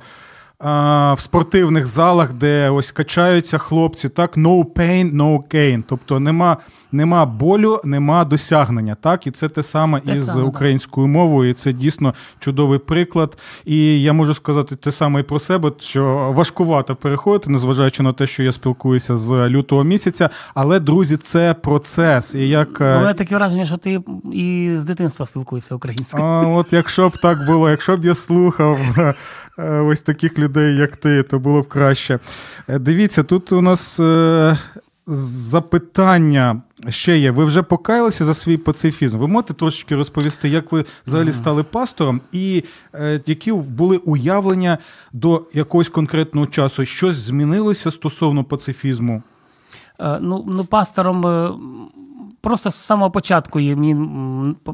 А, 0.58 1.14
В 1.14 1.20
спортивних 1.20 1.86
залах, 1.86 2.32
де 2.32 2.70
ось 2.70 2.90
качаються 2.90 3.58
хлопці, 3.58 4.08
так 4.08 4.36
no 4.36 4.64
pain, 4.64 5.14
no 5.14 5.42
gain. 5.54 5.82
Тобто 5.88 6.20
нема, 6.20 6.56
нема 6.92 7.26
болю, 7.26 7.80
нема 7.84 8.24
досягнення. 8.24 8.96
Так, 9.00 9.26
і 9.26 9.30
це 9.30 9.48
те 9.48 9.62
саме 9.62 10.00
Те 10.00 10.14
із 10.14 10.26
саме, 10.26 10.42
українською 10.42 11.06
мовою. 11.06 11.50
І 11.50 11.54
це 11.54 11.72
дійсно 11.72 12.14
чудовий 12.38 12.78
приклад. 12.78 13.38
І 13.64 14.02
я 14.02 14.12
можу 14.12 14.34
сказати 14.34 14.76
те 14.76 14.92
саме 14.92 15.20
і 15.20 15.22
про 15.22 15.38
себе, 15.38 15.72
що 15.78 16.32
важкувато 16.34 16.96
переходити, 16.96 17.50
незважаючи 17.50 18.02
на 18.02 18.12
те, 18.12 18.26
що 18.26 18.42
я 18.42 18.52
спілкуюся 18.52 19.16
з 19.16 19.48
лютого 19.48 19.84
місяця. 19.84 20.30
Але 20.54 20.80
друзі, 20.80 21.16
це 21.16 21.54
процес. 21.54 22.34
І 22.34 22.48
як 22.48 22.80
мене 22.80 23.14
таке 23.14 23.34
враження, 23.36 23.64
що 23.64 23.76
ти 23.76 24.00
і 24.32 24.70
з 24.78 24.84
дитинства 24.84 25.26
спілкуєшся 25.26 25.74
українською. 25.74 26.24
а, 26.24 26.40
от 26.40 26.72
якщо 26.72 27.08
б 27.08 27.12
так 27.22 27.38
було, 27.46 27.70
якщо 27.70 27.96
б 27.96 28.04
я 28.04 28.14
слухав 28.14 28.78
е, 28.98 29.14
ось 29.58 30.02
таких 30.02 30.38
людей, 30.38 30.76
як 30.76 30.96
ти, 30.96 31.22
то 31.22 31.38
було 31.38 31.62
б 31.62 31.68
краще. 31.68 32.18
Е, 32.68 32.78
Дивіться, 32.78 33.22
тут 33.22 33.52
у 33.52 33.60
нас 33.60 34.00
е, 34.00 34.58
запитання 35.06 36.62
ще 36.88 37.18
є. 37.18 37.30
Ви 37.30 37.44
вже 37.44 37.62
покаялися 37.62 38.24
за 38.24 38.34
свій 38.34 38.56
пацифізм. 38.56 39.18
Ви 39.18 39.26
можете 39.28 39.54
трошечки 39.54 39.96
розповісти, 39.96 40.48
як 40.48 40.72
ви 40.72 40.84
взагалі 41.06 41.32
стали 41.32 41.62
пастором, 41.62 42.20
і 42.32 42.64
е, 42.94 43.20
які 43.26 43.52
були 43.52 43.96
уявлення 43.96 44.78
до 45.12 45.46
якогось 45.52 45.88
конкретного 45.88 46.46
часу? 46.46 46.84
Щось 46.84 47.16
змінилося 47.16 47.90
стосовно 47.90 48.44
пацифізму? 48.44 49.22
Е, 50.00 50.18
Ну, 50.20 50.44
ну 50.48 50.64
пастором. 50.64 51.24
Просто 52.48 52.70
з 52.70 52.74
самого 52.74 53.10
початку 53.10 53.58
мені 53.58 53.96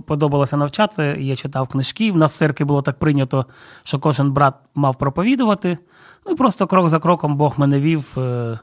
подобалося 0.07 0.57
навчатися. 0.57 1.17
Я 1.17 1.37
читав 1.37 1.69
книжки. 1.69 2.13
В 2.13 2.17
нас 2.17 2.33
в 2.33 2.37
церкві 2.37 2.65
було 2.65 2.83
так 2.83 2.99
прийнято, 2.99 3.47
що 3.83 3.99
кожен 3.99 4.33
брат 4.33 4.55
мав 4.75 4.99
проповідувати. 4.99 5.79
Ну 6.27 6.33
і 6.33 6.37
просто 6.37 6.67
крок 6.67 6.89
за 6.89 6.99
кроком 6.99 7.37
Бог 7.37 7.55
мене 7.57 7.81
вів. 7.81 8.05
е, 8.19 8.59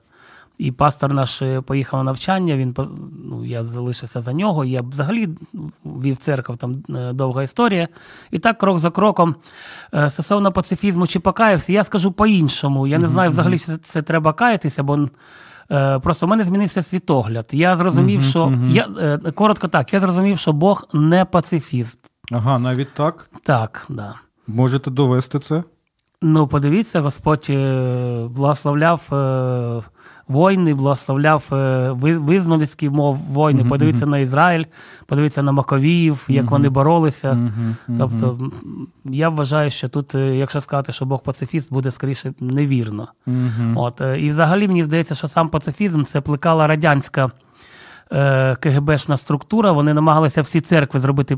І 0.58 0.72
пастор 0.72 1.14
наш 1.14 1.42
е, 1.42 1.62
поїхав 1.62 2.00
на 2.00 2.04
навчання. 2.04 2.56
Він 2.56 2.76
ну, 3.26 3.46
я 3.46 3.64
залишився 3.64 4.22
за 4.22 4.34
нього. 4.34 4.66
Я 4.66 4.82
взагалі 4.82 5.30
вів 5.86 6.18
церкву, 6.18 6.56
там 6.56 6.84
е, 6.90 7.14
довга 7.14 7.44
історія. 7.44 7.88
І 8.32 8.40
так, 8.40 8.58
крок 8.58 8.80
за 8.80 8.92
кроком. 8.92 9.36
Стосовно 10.10 10.52
пацифізму 10.52 11.08
чи 11.08 11.20
покаявся, 11.20 11.74
я 11.74 11.84
скажу 11.84 12.12
по-іншому. 12.12 12.88
Я 12.88 12.98
не 12.98 13.08
знаю 13.08 13.30
взагалі, 13.30 13.60
чи 13.60 13.78
це, 13.78 14.02
треба 14.02 14.34
каятися, 14.34 14.84
бо 14.84 15.10
просто 16.04 16.26
в 16.26 16.30
мене 16.30 16.44
змінився 16.44 16.84
світогляд. 16.84 17.50
Я 17.52 17.78
зрозумів, 17.78 18.22
що 18.24 18.54
я 18.70 18.88
е, 19.00 19.18
коротко 19.18 19.68
так, 19.68 19.94
я 19.94 20.00
зрозумів, 20.00 20.38
що 20.38 20.54
Бог 20.54 20.88
не 20.94 21.26
пацифіст. 21.26 22.00
Ага, 22.32 22.60
навіть 22.60 22.94
так. 22.94 23.30
Так, 23.44 23.86
да. 23.90 24.14
Можете 24.48 24.92
довести 24.92 25.40
це? 25.40 25.64
Ну, 26.22 26.48
подивіться, 26.48 27.02
Господь 27.02 27.48
е, 27.50 28.28
благословляв 28.30 29.02
е, 29.14 29.82
війни, 30.32 30.74
благословляв 30.74 31.44
е, 31.52 31.96
мов 32.90 33.18
війни. 33.18 33.66
Подивіться 33.66 34.06
на 34.06 34.20
Ізраїль, 34.20 34.66
подивіться 35.06 35.44
на 35.44 35.52
Маковіїв, 35.52 36.26
як 36.30 36.52
вони 36.52 36.70
боролися. 36.70 37.52
Тобто, 37.98 38.52
я 39.06 39.30
вважаю, 39.30 39.72
що 39.72 39.88
тут, 39.88 40.16
е, 40.16 40.36
якщо 40.36 40.62
сказати, 40.62 40.92
що 40.92 41.06
Бог 41.06 41.24
пацифіст, 41.24 41.74
буде 41.74 41.92
скоріше 41.92 42.34
невірно. 42.40 43.08
От, 43.76 44.02
е, 44.02 44.22
і 44.22 44.30
взагалі 44.30 44.68
мені 44.68 44.84
здається, 44.84 45.16
що 45.16 45.28
сам 45.28 45.50
пацифізм 45.50 46.04
це 46.04 46.22
плекала 46.22 46.68
радянська. 46.68 47.32
Е, 48.12 48.56
КГБшна 48.56 49.18
структура, 49.18 49.72
вони 49.72 49.94
намагалися 49.94 50.42
всі 50.42 50.62
церкви 50.62 51.00
зробити 51.00 51.38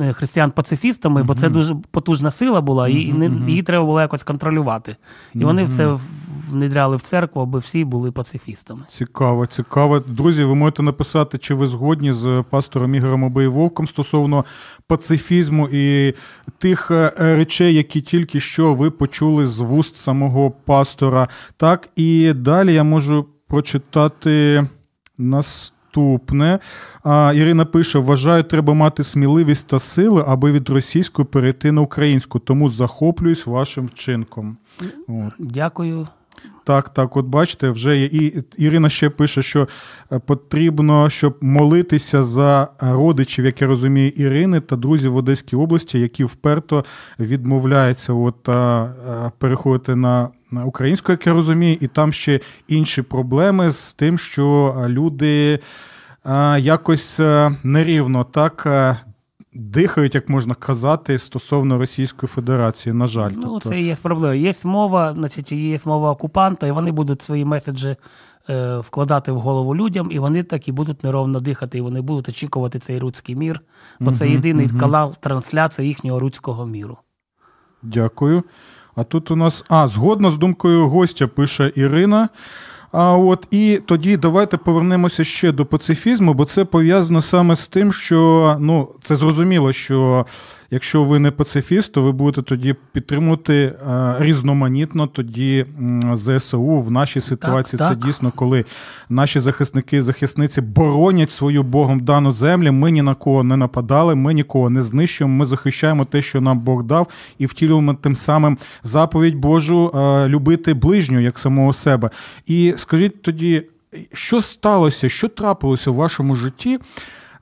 е, 0.00 0.12
християн 0.12 0.50
пацифістами, 0.50 1.22
бо 1.22 1.34
це 1.34 1.48
дуже 1.48 1.76
потужна 1.90 2.30
сила 2.30 2.60
була, 2.60 2.88
і 2.88 3.14
її 3.46 3.62
треба 3.62 3.84
було 3.84 4.00
якось 4.00 4.22
контролювати. 4.22 4.96
І 5.34 5.44
вони 5.44 5.64
в 5.64 5.68
це 5.68 5.96
внедряли 6.50 6.96
в 6.96 7.02
церкву, 7.02 7.42
аби 7.42 7.58
всі 7.58 7.84
були 7.84 8.12
пацифістами. 8.12 8.80
Цікаво, 8.88 9.46
цікаво. 9.46 10.00
Друзі, 10.00 10.44
ви 10.44 10.54
можете 10.54 10.82
написати, 10.82 11.38
чи 11.38 11.54
ви 11.54 11.66
згодні 11.66 12.12
з 12.12 12.44
пастором 12.50 12.94
Ігорем 12.94 13.22
Обоєвовком 13.22 13.86
стосовно 13.86 14.44
пацифізму 14.86 15.68
і 15.72 16.14
тих 16.58 16.90
е, 16.90 17.12
речей, 17.18 17.74
які 17.74 18.00
тільки 18.00 18.40
що 18.40 18.74
ви 18.74 18.90
почули 18.90 19.46
з 19.46 19.60
вуст 19.60 19.96
самого 19.96 20.50
пастора. 20.50 21.28
Так, 21.56 21.88
і 21.96 22.32
далі 22.32 22.74
я 22.74 22.84
можу 22.84 23.26
прочитати 23.48 24.68
наступне. 25.90 26.58
А, 27.04 27.32
Ірина 27.36 27.64
пише: 27.64 27.98
вважаю, 27.98 28.42
треба 28.42 28.74
мати 28.74 29.04
сміливість 29.04 29.66
та 29.66 29.78
сили, 29.78 30.24
аби 30.26 30.52
від 30.52 30.68
російської 30.68 31.26
перейти 31.26 31.72
на 31.72 31.80
українську, 31.80 32.38
тому 32.38 32.70
захоплююсь 32.70 33.46
вашим 33.46 33.86
вчинком. 33.86 34.56
От. 35.08 35.34
Дякую. 35.38 36.06
Так, 36.64 36.88
так, 36.88 37.16
от 37.16 37.26
бачите, 37.26 37.70
вже 37.70 37.98
є. 37.98 38.06
І 38.06 38.42
Ірина 38.56 38.88
ще 38.88 39.10
пише, 39.10 39.42
що 39.42 39.68
е, 40.12 40.18
потрібно, 40.18 41.10
щоб 41.10 41.36
молитися 41.40 42.22
за 42.22 42.68
родичів, 42.80 43.44
як 43.44 43.60
я 43.60 43.66
розумію, 43.66 44.08
Ірини 44.08 44.60
та 44.60 44.76
друзів 44.76 45.12
в 45.12 45.16
Одеській 45.16 45.56
області, 45.56 46.00
які 46.00 46.24
вперто 46.24 46.84
відмовляються 47.18 48.12
от, 48.12 48.48
а, 48.48 48.52
а, 48.52 49.30
переходити 49.38 49.94
на, 49.94 50.28
на 50.50 50.64
українську, 50.64 51.12
як 51.12 51.26
я 51.26 51.32
розумію, 51.32 51.78
і 51.80 51.86
там 51.86 52.12
ще 52.12 52.40
інші 52.68 53.02
проблеми 53.02 53.70
з 53.70 53.92
тим, 53.92 54.18
що 54.18 54.74
люди 54.88 55.58
а, 56.24 56.58
якось 56.58 57.20
а, 57.20 57.56
нерівно 57.64 58.24
так. 58.24 58.66
Дихають, 59.52 60.14
як 60.14 60.28
можна 60.28 60.54
казати, 60.54 61.18
стосовно 61.18 61.78
Російської 61.78 62.28
Федерації, 62.28 62.92
на 62.92 63.06
жаль. 63.06 63.30
Ну, 63.34 63.42
Тобто- 63.42 63.68
це 63.68 63.80
є 63.80 63.96
проблема. 64.02 64.34
Є 64.34 64.52
мова, 64.64 65.14
значить, 65.14 65.52
є 65.52 65.78
мова 65.84 66.10
окупанта, 66.10 66.66
і 66.66 66.70
вони 66.70 66.92
будуть 66.92 67.22
свої 67.22 67.44
меседжі 67.44 67.96
е, 68.50 68.78
вкладати 68.78 69.32
в 69.32 69.38
голову 69.38 69.76
людям, 69.76 70.08
і 70.12 70.18
вони 70.18 70.42
так 70.42 70.68
і 70.68 70.72
будуть 70.72 71.04
неровно 71.04 71.40
дихати, 71.40 71.78
і 71.78 71.80
вони 71.80 72.00
будуть 72.00 72.28
очікувати 72.28 72.78
цей 72.78 72.98
руський 72.98 73.36
мір, 73.36 73.60
бо 74.00 74.12
це 74.12 74.28
єдиний 74.28 74.68
канал 74.68 75.14
трансляції 75.20 75.88
їхнього 75.88 76.20
руського 76.20 76.66
міру. 76.66 76.98
Дякую. 77.82 78.42
А 78.94 79.04
тут 79.04 79.30
у 79.30 79.36
нас. 79.36 79.64
А, 79.68 79.88
згодно 79.88 80.30
з 80.30 80.38
думкою 80.38 80.88
гостя, 80.88 81.26
пише 81.26 81.72
Ірина. 81.74 82.28
А 82.92 83.12
от 83.12 83.46
і 83.50 83.80
тоді 83.86 84.16
давайте 84.16 84.56
повернемося 84.56 85.24
ще 85.24 85.52
до 85.52 85.66
пацифізму, 85.66 86.34
бо 86.34 86.44
це 86.44 86.64
пов'язано 86.64 87.22
саме 87.22 87.56
з 87.56 87.68
тим, 87.68 87.92
що 87.92 88.56
ну 88.60 88.88
це 89.02 89.16
зрозуміло, 89.16 89.72
що 89.72 90.26
якщо 90.70 91.04
ви 91.04 91.18
не 91.18 91.30
пацифіст, 91.30 91.92
то 91.92 92.02
ви 92.02 92.12
будете 92.12 92.42
тоді 92.42 92.74
підтримувати 92.92 93.54
е, 93.54 94.16
різноманітно 94.18 95.06
тоді 95.06 95.66
ЗСУ 96.12 96.78
в 96.78 96.90
нашій 96.90 97.20
ситуації. 97.20 97.78
Так, 97.78 97.88
це 97.88 97.94
так. 97.94 98.04
дійсно, 98.06 98.32
коли 98.36 98.64
наші 99.08 99.38
захисники 99.40 99.96
і 99.96 100.00
захисниці 100.00 100.60
боронять 100.60 101.30
свою 101.30 101.62
Богом 101.62 102.00
дану 102.00 102.32
землю. 102.32 102.72
Ми 102.72 102.90
ні 102.90 103.02
на 103.02 103.14
кого 103.14 103.44
не 103.44 103.56
нападали, 103.56 104.14
ми 104.14 104.34
нікого 104.34 104.70
не 104.70 104.82
знищуємо. 104.82 105.36
Ми 105.36 105.44
захищаємо 105.44 106.04
те, 106.04 106.22
що 106.22 106.40
нам 106.40 106.60
Бог 106.60 106.84
дав, 106.84 107.06
і 107.38 107.46
втілюємо 107.46 107.94
тим 107.94 108.16
самим 108.16 108.58
заповідь 108.82 109.36
Божу 109.36 109.90
е, 109.94 110.28
любити 110.28 110.74
ближнього 110.74 111.20
як 111.20 111.38
самого 111.38 111.72
себе. 111.72 112.10
І 112.46 112.74
скажіть 112.76 113.22
тоді, 113.22 113.62
що 114.12 114.40
сталося, 114.40 115.08
що 115.08 115.28
трапилося 115.28 115.90
в 115.90 115.94
вашому 115.94 116.34
житті? 116.34 116.78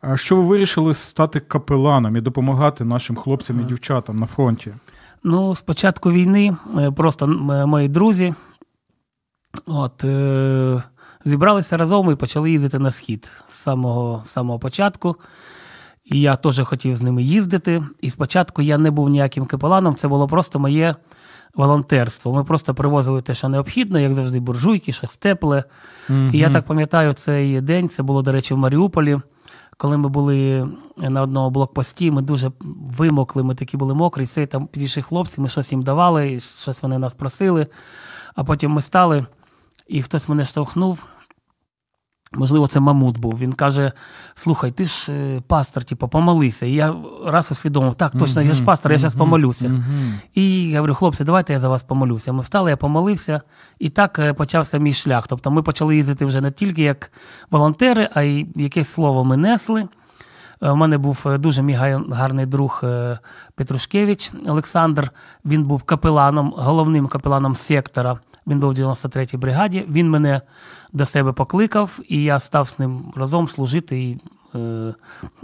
Е, 0.05 0.17
Що 0.17 0.37
ви 0.37 0.43
вирішили 0.43 0.95
стати 0.95 1.40
капеланом 1.40 2.17
і 2.17 2.21
допомагати 2.21 2.85
нашим 2.85 3.17
хлопцям 3.17 3.61
і 3.61 3.64
дівчатам 3.64 4.19
на 4.19 4.26
фронті? 4.26 4.73
Ну, 5.25 5.55
з 5.55 5.61
початку 5.61 6.12
війни 6.12 6.57
е, 6.78 6.90
просто 6.90 7.26
е, 7.26 7.67
мої 7.67 7.88
друзі 7.88 8.35
от, 9.67 10.05
е, 10.05 10.83
зібралися 11.25 11.76
разом 11.76 12.11
і 12.11 12.14
почали 12.14 12.50
їздити 12.50 12.78
на 12.78 12.90
схід 12.90 13.31
з 13.49 13.55
самого, 13.55 14.23
з 14.26 14.31
самого 14.31 14.59
початку. 14.59 15.17
І 16.05 16.21
я 16.21 16.37
теж 16.37 16.61
хотів 16.61 16.97
з 16.97 17.02
ними 17.02 17.23
їздити. 17.23 17.83
І 18.00 18.11
спочатку 18.11 18.62
я 18.62 18.78
не 18.78 18.90
був 18.90 19.09
ніяким 19.09 19.47
капеланом, 19.47 19.95
це 19.95 20.09
було 20.09 20.26
просто 20.28 20.59
моє 20.59 20.95
волонтерство. 21.55 22.33
Ми 22.33 22.45
просто 22.45 22.75
привозили 22.75 23.23
те, 23.23 23.35
що 23.35 23.49
необхідно, 23.49 23.99
як 23.99 24.14
завжди, 24.14 24.40
буржуйки, 24.40 24.93
щось 24.93 25.17
тепле. 25.17 25.64
І 26.33 26.38
я 26.38 26.50
так 26.50 26.67
пам'ятаю 26.67 27.12
цей 27.12 27.61
день, 27.61 27.88
це 27.88 28.02
було, 28.02 28.23
до 28.23 28.33
речі, 28.33 28.55
в 28.55 28.59
Маріуполі. 28.59 29.19
Коли 29.80 29.97
ми 29.97 30.08
були 30.08 30.68
на 30.97 31.23
одному 31.23 31.50
блокпості, 31.50 32.11
ми 32.11 32.23
дуже 32.23 32.52
вимокли, 32.97 33.42
ми 33.42 33.54
такі 33.54 33.76
були 33.76 33.94
мокрі, 33.94 34.25
все, 34.25 34.47
там 34.47 34.66
підійшли 34.66 35.02
хлопці, 35.02 35.40
ми 35.40 35.49
щось 35.49 35.73
їм 35.73 35.82
давали, 35.82 36.40
щось 36.40 36.82
вони 36.82 36.99
нас 36.99 37.14
просили. 37.14 37.66
А 38.35 38.44
потім 38.44 38.70
ми 38.70 38.82
стали, 38.82 39.26
і 39.88 40.02
хтось 40.02 40.28
мене 40.28 40.44
штовхнув. 40.44 41.06
Можливо, 42.32 42.66
це 42.66 42.80
Мамут 42.80 43.18
був. 43.18 43.38
Він 43.38 43.52
каже: 43.52 43.92
слухай, 44.35 44.70
ти 44.70 44.87
ж 44.87 45.12
е, 45.12 45.40
пастор, 45.47 45.85
типу, 45.85 46.08
помолися. 46.08 46.66
І 46.66 46.73
я 46.73 46.94
раз 47.26 47.52
усвідомив, 47.52 47.94
так, 47.94 48.12
точно, 48.12 48.42
я 48.42 48.52
ж 48.52 48.64
пастор, 48.64 48.92
я 48.92 48.99
зараз 48.99 49.14
помолюся. 49.14 49.85
І 50.35 50.68
я 50.68 50.78
говорю, 50.78 50.94
хлопці, 50.94 51.25
давайте 51.25 51.52
я 51.52 51.61
за 51.61 51.68
вас 51.68 51.82
помолюся. 51.82 52.32
Ми 52.32 52.40
встали, 52.40 52.70
я 52.70 52.76
помолився, 52.76 53.40
і 53.78 53.88
так 53.88 54.18
е, 54.18 54.32
почався 54.35 54.78
мій 54.78 54.92
шлях. 54.92 55.26
Тобто 55.28 55.50
ми 55.50 55.62
почали 55.62 55.97
їздити 55.97 56.25
вже 56.25 56.40
не 56.40 56.50
тільки 56.50 56.82
як 56.82 57.12
волонтери, 57.50 58.08
а 58.14 58.23
й 58.23 58.47
якесь 58.56 58.88
слово 58.88 59.25
ми 59.25 59.37
несли. 59.37 59.88
У 60.61 60.76
мене 60.76 60.99
був 60.99 61.25
е, 61.26 61.38
дуже 61.38 61.62
мій 61.62 61.75
гарний 62.11 62.47
друг 62.47 62.80
е, 62.85 63.18
Петрушкевич 63.54 64.30
Олександр. 64.47 65.11
Він 65.44 65.64
був 65.64 65.82
капеланом, 65.82 66.54
головним 66.56 67.06
капеланом 67.06 67.56
сектора. 67.56 68.18
Він 68.49 68.61
був 68.61 68.71
в 68.71 68.75
93-й 68.75 69.37
бригаді. 69.37 69.85
Він 69.88 70.11
мене 70.11 70.40
до 70.93 71.05
себе 71.05 71.33
покликав, 71.33 72.00
і 72.09 72.23
я 72.23 72.40
став 72.40 72.69
з 72.69 72.78
ним 72.78 73.12
разом 73.17 73.49
служити. 73.49 74.02
І, 74.02 74.19
е, 74.55 74.95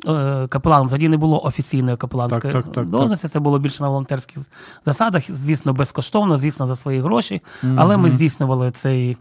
е, 0.08 0.46
капеланом. 0.48 0.88
Тоді 0.88 1.08
не 1.08 1.16
було 1.16 1.44
офіційної 1.44 1.96
капеланської 1.96 2.54
должності. 2.76 3.28
Це 3.28 3.40
було 3.40 3.58
більше 3.58 3.82
на 3.82 3.88
волонтерських 3.88 4.38
засадах. 4.86 5.30
Звісно, 5.30 5.72
безкоштовно, 5.72 6.38
звісно, 6.38 6.66
за 6.66 6.76
свої 6.76 7.00
гроші. 7.00 7.42
Але 7.76 7.96
ми 7.96 8.10
здійснювали 8.10 8.70
цей 8.70 9.16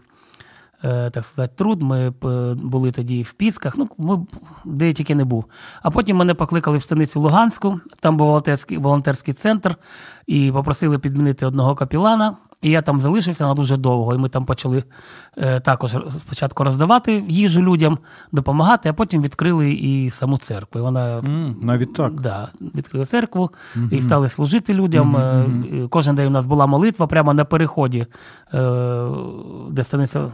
е, 0.84 1.10
так 1.10 1.24
сказати, 1.24 1.52
труд. 1.56 1.82
Ми 1.82 2.10
були 2.54 2.90
тоді 2.90 3.22
в 3.22 3.32
Пісках, 3.32 3.78
ну, 3.78 3.88
ми, 3.98 4.26
де 4.64 4.86
я 4.86 4.92
тільки 4.92 5.14
не 5.14 5.24
був. 5.24 5.44
А 5.82 5.90
потім 5.90 6.16
мене 6.16 6.34
покликали 6.34 6.78
в 6.78 6.82
станицю 6.82 7.20
Луганську, 7.20 7.80
там 8.00 8.16
був 8.16 8.26
волонтерський, 8.26 8.78
волонтерський 8.78 9.34
центр, 9.34 9.76
і 10.26 10.52
попросили 10.52 10.98
підмінити 10.98 11.46
одного 11.46 11.74
капілана. 11.74 12.36
І 12.64 12.70
я 12.70 12.82
там 12.82 13.00
залишився 13.00 13.46
на 13.46 13.54
дуже 13.54 13.76
довго. 13.76 14.14
І 14.14 14.18
ми 14.18 14.28
там 14.28 14.44
почали 14.46 14.84
також 15.62 15.96
спочатку 16.10 16.64
роздавати 16.64 17.24
їжу 17.28 17.62
людям, 17.62 17.98
допомагати, 18.32 18.88
а 18.88 18.92
потім 18.92 19.22
відкрили 19.22 19.72
і 19.72 20.10
саму 20.10 20.38
церкву. 20.38 20.80
І 20.80 20.84
вона 20.84 21.18
М, 21.18 21.56
навіть 21.62 21.94
так. 21.94 22.20
Да, 22.20 22.48
відкрили 22.60 23.06
церкву 23.06 23.50
і 23.90 24.00
стали 24.00 24.28
служити 24.28 24.74
людям. 24.74 25.16
Е, 25.16 25.44
і 25.72 25.88
Кожен 25.88 26.14
день 26.14 26.26
у 26.26 26.30
нас 26.30 26.46
була 26.46 26.66
молитва 26.66 27.06
прямо 27.06 27.34
на 27.34 27.44
переході, 27.44 28.06
е, 28.54 29.06
де 29.70 29.84
станиця, 29.84 30.26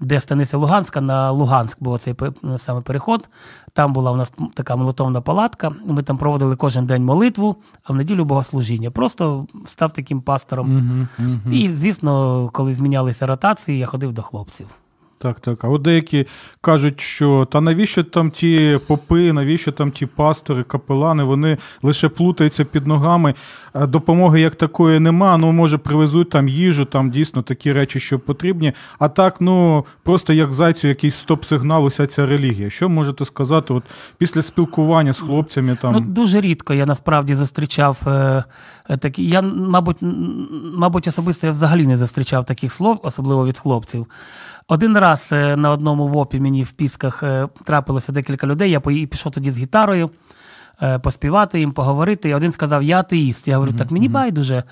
де 0.00 0.20
станиця 0.20 0.56
Луганська, 0.56 1.00
на 1.00 1.30
Луганськ 1.30 1.76
був 1.80 1.98
цей 1.98 2.14
саме 2.58 2.80
переход. 2.80 3.28
Там 3.72 3.92
була 3.92 4.10
у 4.12 4.16
нас 4.16 4.32
така 4.54 4.76
молитовна 4.76 5.20
палатка. 5.20 5.72
Ми 5.86 6.02
там 6.02 6.16
проводили 6.18 6.56
кожен 6.56 6.86
день 6.86 7.04
молитву, 7.04 7.56
а 7.84 7.92
в 7.92 7.96
неділю 7.96 8.24
богослужіння. 8.24 8.90
Просто 8.90 9.46
став 9.66 9.92
таким 9.92 10.20
пастором. 10.20 11.08
І, 11.50 11.68
звісно, 11.68 12.48
коли 12.52 12.74
змінялися 12.74 13.26
ротації, 13.26 13.78
я 13.78 13.86
ходив 13.86 14.12
до 14.12 14.22
хлопців. 14.22 14.43
possível. 14.44 14.83
Так, 15.24 15.40
так. 15.40 15.64
А 15.64 15.68
от 15.68 15.82
деякі 15.82 16.26
кажуть, 16.60 17.00
що 17.00 17.48
та 17.50 17.60
навіщо 17.60 18.04
там 18.04 18.30
ті 18.30 18.80
попи, 18.86 19.32
навіщо 19.32 19.72
там 19.72 19.90
ті 19.90 20.06
пастори, 20.06 20.62
капелани, 20.62 21.22
вони 21.22 21.58
лише 21.82 22.08
плутаються 22.08 22.64
під 22.64 22.86
ногами. 22.86 23.34
Допомоги 23.74 24.40
як 24.40 24.54
такої 24.54 25.00
нема. 25.00 25.36
Ну, 25.36 25.52
може, 25.52 25.78
привезуть 25.78 26.30
там 26.30 26.48
їжу, 26.48 26.84
там 26.84 27.10
дійсно 27.10 27.42
такі 27.42 27.72
речі, 27.72 28.00
що 28.00 28.18
потрібні. 28.18 28.72
А 28.98 29.08
так, 29.08 29.40
ну 29.40 29.84
просто 30.02 30.32
як 30.32 30.52
зайцю, 30.52 30.88
якийсь 30.88 31.26
стоп-сигнал, 31.26 31.84
уся 31.84 32.06
ця 32.06 32.26
релігія. 32.26 32.70
Що 32.70 32.88
можете 32.88 33.24
сказати, 33.24 33.74
от 33.74 33.82
після 34.18 34.42
спілкування 34.42 35.12
з 35.12 35.20
хлопцями 35.20 35.78
там. 35.82 35.92
Ну, 35.92 36.00
дуже 36.00 36.40
рідко 36.40 36.74
я 36.74 36.86
насправді 36.86 37.34
зустрічав 37.34 38.02
е, 38.06 38.44
е, 38.88 38.96
такі. 38.96 39.26
Я, 39.26 39.42
мабуть, 39.42 39.96
мабуть, 40.78 41.08
особисто 41.08 41.46
я 41.46 41.52
взагалі 41.52 41.86
не 41.86 41.98
зустрічав 41.98 42.44
таких 42.44 42.72
слов, 42.72 43.00
особливо 43.02 43.46
від 43.46 43.58
хлопців. 43.58 44.06
Один 44.68 44.98
раз 44.98 45.28
е, 45.32 45.56
на 45.56 45.70
одному 45.70 46.08
вопі 46.08 46.40
мені 46.40 46.62
в 46.62 46.72
Пісках 46.72 47.22
е, 47.22 47.48
трапилося 47.64 48.12
декілька 48.12 48.46
людей. 48.46 48.70
Я 48.70 48.80
пішов 48.80 49.32
тоді 49.32 49.50
з 49.50 49.58
гітарою. 49.58 50.10
е, 50.82 50.98
Поспівати 50.98 51.58
їм, 51.60 51.72
поговорити. 51.72 52.28
І 52.28 52.34
один 52.34 52.52
сказав, 52.52 52.82
я 52.82 53.00
атеїст. 53.00 53.48
Я 53.48 53.54
говорю, 53.54 53.72
так 53.72 53.90
мені 53.90 54.08
байдуже, 54.08 54.62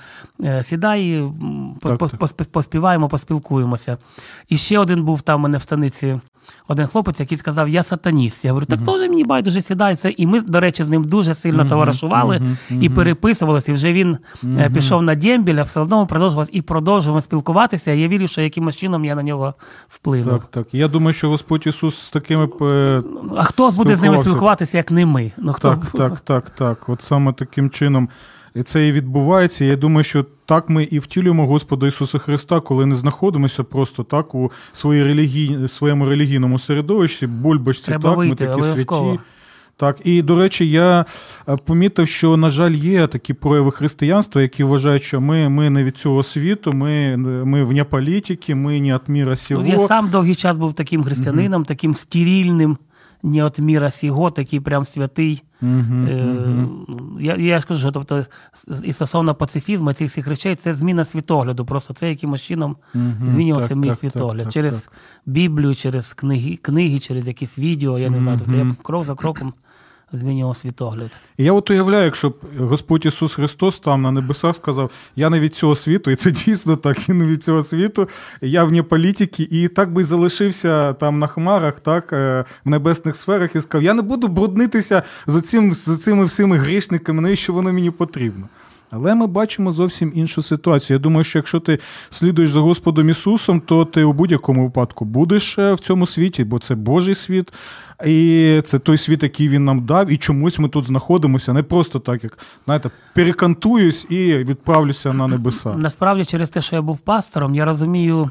сідай, 0.63 1.25
поспіваємо, 2.53 3.09
поспілкуємося. 3.09 3.99
І 4.49 4.57
ще 4.57 4.79
один 4.79 5.05
був 5.05 5.23
там 5.23 5.41
у 5.41 5.43
мене 5.43 5.59
в 5.59 5.63
станиці 5.63 6.21
один 6.69 6.87
хлопець, 6.87 7.21
який 7.21 7.39
сказав, 7.39 7.69
я 7.69 7.83
сатаніст. 7.83 8.45
Я 8.45 8.51
говорю, 8.51 8.67
так 8.67 8.79
теж 8.79 9.01
мені 9.01 9.25
байдуже 9.25 9.63
сідай. 9.63 9.97
І 10.17 10.27
ми, 10.27 10.41
до 10.41 10.61
речі, 10.61 10.85
з 10.85 10.89
ним 10.89 11.05
дуже 11.05 11.35
сильно 11.35 11.65
товаришували 11.65 12.57
і 12.71 12.89
переписувалися. 12.89 13.73
І 13.73 13.75
вже 13.75 13.93
він 13.93 14.19
е, 14.45 14.71
пішов 14.75 15.03
на 15.03 15.15
дембіль, 15.15 15.57
а 15.57 15.63
все 15.63 15.81
одно 15.81 16.01
ми 16.01 16.07
продовжували 16.07 16.49
і 16.53 16.63
продовжуємо 16.63 17.21
спілкуватися. 17.21 17.91
Я 17.91 18.09
вірю, 18.09 18.29
що 18.29 18.41
якимось 18.41 18.77
чином 18.77 19.05
я 19.05 19.15
на 19.15 19.23
нього 19.23 19.55
вплинув. 19.89 20.33
Так, 20.33 20.45
так. 20.51 20.67
Я 20.73 20.89
думаю, 20.89 21.15
що 21.15 21.29
Господь 21.29 21.67
Ісус 21.67 21.99
з 21.99 22.11
такими 22.11 22.49
е, 22.61 23.03
А 23.37 23.43
хто 23.43 23.71
буде 23.71 23.97
з 23.97 24.03
ними 24.03 24.19
спілкуватися, 24.19 24.77
як 24.77 24.91
не 24.91 25.07
ми? 25.07 25.33
Ну, 25.39 25.53
хто... 25.53 25.69
Так, 25.69 25.91
так, 25.91 26.21
так, 26.21 26.51
так. 26.51 26.89
От 26.89 27.03
саме 27.03 27.33
таким 27.33 27.71
чином 27.71 28.09
і 28.55 28.63
це 28.63 28.89
і 28.89 28.93
відбувається. 28.93 29.65
Я 29.65 29.77
думаю, 29.77 30.05
що 30.05 30.27
так 30.47 30.69
ми 30.69 30.85
і 30.85 30.99
втілюємо 30.99 31.47
Господа 31.47 31.87
Ісуса 31.87 32.19
Христа, 32.19 32.61
коли 32.61 32.87
не 32.87 32.95
знаходимося 32.95 33.65
просто 33.65 34.03
так 34.03 34.35
у 34.35 34.53
своїй 34.73 35.05
релігій... 35.05 35.69
своєму 35.69 36.07
релігійному 36.07 36.59
середовищі, 36.59 37.27
бульбашці, 37.27 37.87
Треба 37.87 38.11
так, 38.11 38.19
ми 38.19 38.31
такі 38.31 38.53
обов'язково. 38.53 39.09
святі. 39.11 39.23
Так, 39.77 39.97
і 40.05 40.23
до 40.23 40.37
речі, 40.37 40.71
я 40.71 41.05
е, 41.49 41.57
помітив, 41.57 42.09
що, 42.09 42.37
на 42.37 42.51
жаль, 42.51 42.71
є 42.71 43.07
такі 43.07 43.35
прояви 43.35 43.71
християнства, 43.71 44.43
які 44.43 44.65
вважають, 44.65 45.03
що 45.03 45.21
ми, 45.21 45.49
ми 45.49 45.71
не 45.71 45.85
від 45.85 45.97
цього 45.97 46.23
світу, 46.23 46.73
ми, 46.73 47.17
ми 47.17 47.65
вне 47.65 47.85
політики, 47.85 48.55
ми 48.55 48.81
не 48.81 48.95
від 48.95 49.01
міра 49.09 49.37
сього. 49.37 49.67
Я 49.67 49.79
сам 49.79 50.11
довгий 50.11 50.35
час 50.35 50.57
був 50.57 50.73
таким 50.73 51.05
християнином, 51.05 51.65
таким 51.65 51.95
стерильним, 51.95 52.79
не 53.23 53.45
от 53.45 53.59
міра 53.59 53.91
сього, 53.91 54.31
такий 54.31 54.61
прям 54.61 54.85
святий. 54.85 55.43
Е, 55.63 56.67
Я, 57.21 57.37
я 57.37 57.61
скажу, 57.61 57.81
що, 57.81 57.93
тобто, 57.93 58.25
і 58.85 58.93
стосовно 58.93 59.35
пацифізму 59.35 59.93
цих 59.93 60.11
всіх 60.11 60.27
речей, 60.27 60.55
це 60.55 60.75
зміна 60.75 61.05
світогляду. 61.05 61.65
Просто 61.65 61.95
це 61.95 62.11
якимось 62.11 62.43
чином 62.43 62.77
змінювався 63.31 63.69
Так, 63.69 63.77
мій 63.79 63.89
так, 63.89 63.99
світогляд. 63.99 64.45
так, 64.45 64.53
через. 64.53 64.91
Біблію, 65.27 65.75
через 65.75 66.15
книги, 66.15 66.57
книги, 66.63 66.99
через 66.99 67.27
якісь 67.27 67.59
відео, 67.59 67.99
я 67.99 68.11
не 68.11 68.19
знаю. 68.21 68.39
Тобто 68.39 68.55
я 68.57 68.75
крок 68.83 69.05
за 69.05 69.15
кроком 69.15 69.55
змінював 70.13 70.57
світогляд. 70.57 71.11
І 71.37 71.45
я 71.45 71.53
от 71.53 71.71
уявляю, 71.71 72.05
якщо 72.05 72.31
б 72.31 72.35
Господь 72.59 73.07
Ісус 73.07 73.35
Христос 73.35 73.81
там 73.81 74.03
на 74.03 74.11
небесах 74.11 74.57
сказав, 74.57 74.91
я 75.17 75.31
не 75.31 75.41
від 75.41 75.55
цього 75.55 75.75
світу, 75.75 76.11
і 76.11 76.17
це 76.17 76.31
дійсно 76.31 76.77
так, 76.77 77.09
і 77.09 77.13
не 77.13 77.27
від 77.27 77.45
цього 77.45 77.65
світу, 77.65 78.09
я 78.41 78.65
вне 78.65 78.83
політики, 78.83 79.49
і 79.51 79.69
так 79.69 79.93
би 79.93 80.05
залишився 80.05 80.93
там 80.93 81.19
на 81.19 81.27
хмарах, 81.27 81.81
так, 81.81 82.13
е, 82.13 82.45
в 82.65 82.71
небесних 82.71 83.17
сферах, 83.17 83.57
і 83.57 83.61
сказав, 83.61 83.83
я 83.83 83.95
не 83.95 84.03
буду 84.03 84.29
бруднитися 84.29 85.03
з, 85.27 85.37
оцим, 85.37 85.75
з 85.75 85.99
цими 85.99 86.25
всіми 86.25 86.57
грішниками, 86.57 87.23
навіщо 87.23 87.53
воно 87.53 87.73
мені 87.73 87.91
потрібно. 87.91 88.49
Але 88.95 89.15
ми 89.15 89.27
бачимо 89.27 89.73
зовсім 89.73 90.13
іншу 90.15 90.43
ситуацію. 90.43 90.95
Я 90.95 90.99
думаю, 90.99 91.25
що 91.25 91.39
якщо 91.39 91.61
ти 91.61 91.79
слідуєш 92.11 92.51
за 92.51 92.61
Господом 92.61 93.09
Ісусом, 93.09 93.61
то 93.61 93.85
ти 93.85 94.05
у 94.05 94.13
будь-якому 94.13 94.65
випадку 94.65 95.05
будеш 95.05 95.59
е, 95.59 95.75
в 95.75 95.81
цьому 95.81 96.07
світі, 96.07 96.45
бо 96.45 96.59
це 96.59 96.75
Божий 96.75 97.15
світ, 97.15 97.53
і 98.07 98.61
це 98.65 98.79
той 98.79 98.99
світ, 98.99 99.23
який 99.23 99.49
він 99.49 99.65
нам 99.65 99.87
дав, 99.87 100.11
і 100.11 100.17
чомусь 100.17 100.59
ми 100.59 100.69
тут 100.69 100.85
знаходимося 100.85 101.53
не 101.53 101.63
просто 101.63 101.99
так, 101.99 102.25
як 102.25 102.39
знаєте, 102.65 102.91
перекантуюсь 103.15 104.07
і 104.11 104.37
відправлюся 104.37 105.13
на 105.13 105.27
небеса. 105.27 105.75
Насправді, 105.77 106.25
через 106.25 106.51
те, 106.51 106.61
що 106.61 106.77
я 106.77 106.83
був 106.83 106.99
пастором, 106.99 107.55
я 107.55 107.65
розумію. 107.65 108.31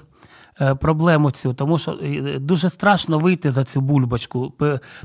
Е, 0.61 0.75
Проблему 0.75 1.31
цю, 1.31 1.53
тому 1.53 1.77
що 1.77 1.91
е, 2.03 2.39
дуже 2.39 2.69
страшно 2.69 3.19
вийти 3.19 3.51
за 3.51 3.63
цю 3.63 3.81
бульбочку. 3.81 4.53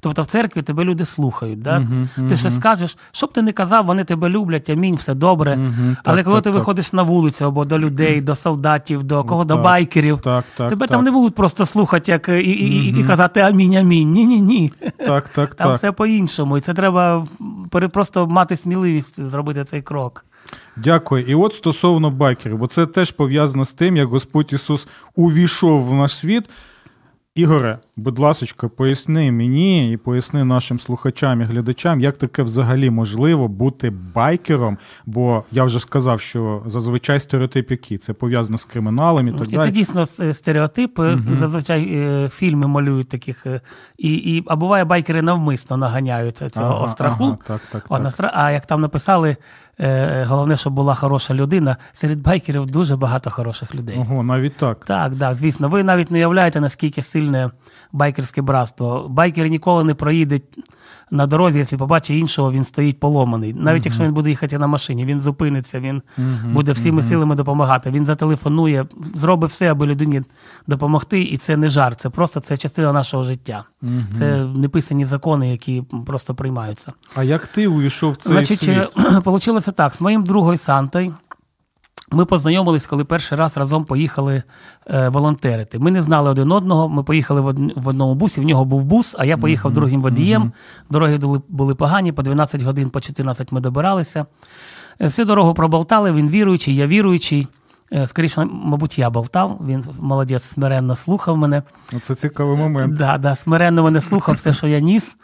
Тобто 0.01 0.23
в 0.23 0.27
церкві 0.27 0.63
тебе 0.63 0.85
люди 0.85 1.05
слухають. 1.05 1.63
Да? 1.63 1.87
Ти 2.29 2.37
щось 2.37 2.55
скажеш, 2.55 2.99
що 3.13 3.27
б 3.27 3.33
ти 3.33 3.43
не 3.43 3.53
казав, 3.53 3.87
вони 3.87 4.05
тебе 4.05 4.29
люблять, 4.29 4.71
амінь, 4.71 4.95
все 4.95 5.15
добре. 5.15 5.59
Але 6.05 6.17
Так, 6.17 6.25
коли 6.25 6.37
так, 6.37 6.45
ти 6.45 6.51
так. 6.51 6.59
виходиш 6.59 6.93
на 6.93 7.03
вулицю 7.03 7.47
або 7.47 7.65
до 7.65 7.79
людей, 7.79 8.21
до 8.21 8.35
солдатів, 8.35 9.05
до 9.05 9.25
кого 9.25 9.45
до 9.45 9.57
байкерів, 9.57 10.21
так, 10.21 10.45
так, 10.57 10.69
тебе 10.69 10.87
так. 10.87 10.91
там 10.91 11.05
не 11.05 11.11
будуть 11.11 11.35
просто 11.35 11.67
слухати 11.67 12.13
як, 12.13 12.29
і, 12.29 12.33
і, 12.33 12.89
і, 12.89 13.01
і 13.01 13.05
казати 13.05 13.41
амінь, 13.41 13.77
амінь. 13.77 14.11
Ні, 14.11 14.27
ні, 14.27 14.41
ні. 14.41 14.73
Так, 14.99 15.29
так, 15.29 15.55
Там 15.55 15.69
так. 15.69 15.77
все 15.77 15.93
по-іншому. 15.93 16.59
І 16.59 16.61
це 16.61 16.75
треба 16.75 17.27
просто 17.93 18.27
мати 18.27 18.57
сміливість 18.57 19.29
зробити 19.29 19.65
цей 19.65 19.83
крок. 19.83 20.26
Дякую. 20.77 21.25
І 21.25 21.35
от 21.35 21.55
стосовно 21.55 22.11
байкерів, 22.11 22.59
бо 22.59 22.67
це 22.67 22.87
теж 22.87 23.11
пов'язано 23.11 23.65
з 23.65 23.75
тим, 23.75 23.97
як 23.97 24.09
Господь 24.09 24.53
Ісус 24.53 24.89
увійшов 25.15 25.85
в 25.87 25.95
наш 25.95 26.17
світ. 26.17 26.45
Ігоре, 27.35 27.79
будь 27.97 28.19
ласочка, 28.19 28.69
поясни 28.69 29.33
мені 29.33 29.93
і 29.93 29.97
поясни 29.97 30.45
нашим 30.45 30.81
слухачам 30.81 31.41
і 31.41 31.45
глядачам, 31.45 32.01
як 32.01 32.17
таке 32.17 32.43
взагалі 32.43 32.91
можливо 32.91 33.49
бути 33.49 33.91
байкером. 33.91 34.79
Бо 35.07 35.45
я 35.53 35.65
вже 35.65 35.81
сказав, 35.81 36.21
що 36.21 36.63
зазвичай 36.67 37.21
стереотип 37.21 37.71
який 37.71 37.99
це 37.99 38.13
пов'язано 38.13 38.59
з 38.59 38.65
криміналом 38.65 39.29
і 39.29 39.33
так 39.33 39.49
І 39.53 39.57
це 39.57 39.71
дійсно 39.71 40.07
с- 40.07 40.35
стереотип. 40.35 41.01
Зазвичай 41.39 41.89
е, 41.95 42.29
фільми 42.29 42.67
малюють 42.67 43.09
таких. 43.09 43.47
е, 43.47 43.61
І, 43.99 44.15
і, 44.15 44.45
а 44.47 44.57
буває, 44.57 44.85
байкери 44.85 45.23
навмисно 45.23 45.77
наганяють 45.77 46.37
цього 46.55 46.77
Ага, 46.83 46.89
страху. 46.89 47.25
ага, 47.25 47.39
так, 47.47 47.61
так, 47.73 47.89
так. 48.17 48.31
А 48.35 48.51
як 48.51 48.67
там 48.67 48.81
написали, 48.81 49.31
е, 49.31 49.37
головне, 50.27 50.57
щоб 50.57 50.73
була 50.73 50.95
хороша 50.95 51.35
людина. 51.35 51.77
Серед 51.93 52.21
байкерів 52.21 52.67
дуже 52.67 52.97
багато 52.97 53.31
хороших 53.31 53.75
людей. 53.75 53.99
Ого, 53.99 54.23
навіть 54.23 54.57
так. 54.57 54.85
Так, 54.85 55.13
так, 55.19 55.35
звісно. 55.35 55.69
Ви 55.69 55.83
навіть 55.83 56.11
не 56.11 56.19
уявляєте, 56.19 56.61
наскільки 56.61 57.03
сильне 57.03 57.51
байкерське 57.93 58.43
братство. 58.43 59.07
Байкер 59.09 59.49
ніколи 59.49 59.85
не 59.85 59.95
проїде 59.95 60.41
на 61.11 61.27
дорозі, 61.27 61.59
якщо 61.59 61.79
побачить 61.79 62.17
іншого, 62.21 62.53
він 62.53 62.65
стоїть 62.65 63.01
поломаний. 63.01 63.55
Навіть 63.55 63.87
якщо 63.87 64.05
він 64.05 64.13
буде 64.13 64.31
їхати 64.31 64.59
на 64.59 64.67
машині, 64.67 65.05
він 65.05 65.21
зупиниться, 65.21 65.81
він 65.81 66.03
буде 66.53 66.73
всіми 66.73 67.03
силами 67.03 67.35
допомагати. 67.35 67.91
Він 67.91 68.07
зателефонує, 68.07 68.87
зробить 69.15 69.51
все, 69.51 69.71
аби 69.71 69.87
людині 69.87 70.23
допомогти. 70.67 71.23
І 71.23 71.37
це 71.37 71.57
не 71.57 71.69
жарт, 71.69 72.01
це 72.01 72.11
просто 72.11 72.41
це 72.41 72.57
частина 72.57 72.93
нашого 72.93 73.23
життя. 73.23 73.65
Це 74.19 74.45
неписані 74.45 75.05
закони, 75.05 75.51
які 75.51 75.83
просто 76.07 76.35
приймаються. 76.35 76.93
А 77.15 77.23
як 77.23 77.47
ти 77.47 77.67
увійшов 77.67 78.13
в 78.13 78.17
цей 78.17 78.33
Значить, 78.33 78.61
світ? 78.61 78.89
вийшло 79.25 79.61
так: 79.61 79.95
з 79.95 80.01
моїм 80.01 80.25
другою 80.25 80.59
Сантою. 80.59 81.15
Ми 82.13 82.25
познайомились, 82.25 82.87
коли 82.87 83.05
перший 83.05 83.39
раз 83.39 83.57
разом 83.57 83.85
поїхали 83.85 84.43
е, 84.91 85.09
волонтерити. 85.09 85.79
Ми 85.79 85.91
не 85.91 86.03
знали 86.03 86.31
один 86.31 86.53
одного. 86.53 86.89
Ми 86.89 87.03
поїхали 87.03 87.41
в, 87.41 87.47
од- 87.47 87.73
в 87.77 87.89
одному 87.89 88.15
бусі. 88.15 88.41
В 88.41 88.45
нього 88.45 88.65
був 88.65 88.85
бус, 88.85 89.17
а 89.19 89.25
я 89.25 89.37
поїхав 89.39 89.73
другим 89.73 90.03
водієм. 90.03 90.53
Дороги 90.91 91.17
були, 91.19 91.41
були 91.49 91.75
погані, 91.75 92.13
по 92.13 92.23
12 92.23 92.63
годин, 92.63 92.91
по 92.91 93.01
14 93.01 93.53
ми 93.53 93.61
добиралися. 93.61 94.27
Е, 95.01 95.07
Всю 95.07 95.27
дорогу 95.27 95.55
проболтали. 95.55 96.13
Він 96.13 96.29
віруючий, 96.29 96.77
я 96.77 96.87
віруючий. 96.87 97.49
Е, 97.93 98.07
Скоріше, 98.07 98.45
мабуть, 98.51 98.99
я 98.99 99.11
болтав. 99.11 99.61
Він 99.67 99.85
молодець, 100.01 100.45
смиренно 100.45 100.97
слухав 100.97 101.37
мене. 101.39 101.63
Це 102.03 102.15
цікавий 102.15 102.57
момент. 102.57 102.95
Да, 102.95 103.19
да, 103.19 103.35
смиренно 103.35 103.83
мене 103.83 104.01
слухав 104.01 104.35
все, 104.35 104.53
що 104.55 104.67
я 104.67 104.81
ніс. 104.81 105.17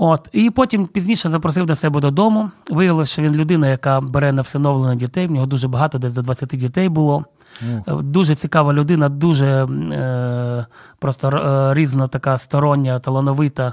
От. 0.00 0.28
І 0.32 0.50
потім 0.50 0.86
пізніше 0.86 1.30
запросив 1.30 1.66
до 1.66 1.76
себе 1.76 2.00
додому. 2.00 2.50
Виявилося, 2.70 3.12
що 3.12 3.22
він 3.22 3.34
людина, 3.34 3.68
яка 3.68 4.00
бере 4.00 4.32
на 4.32 4.42
всиновлення 4.42 4.94
дітей. 4.94 5.26
В 5.26 5.30
нього 5.30 5.46
дуже 5.46 5.68
багато, 5.68 5.98
десь 5.98 6.14
до 6.14 6.22
20 6.22 6.48
дітей 6.48 6.88
було. 6.88 7.24
Е, 7.62 7.82
Дуже 8.02 8.34
цікава 8.34 8.72
людина, 8.72 9.08
дуже 9.08 9.46
е, 9.64 10.66
просто 10.98 11.28
е, 11.28 11.74
різна, 11.74 12.08
така 12.08 12.38
стороння, 12.38 12.98
талановита. 12.98 13.72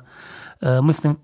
Е, 0.64 0.82
ми 0.82 0.94
з 0.94 1.04
ним 1.04 1.16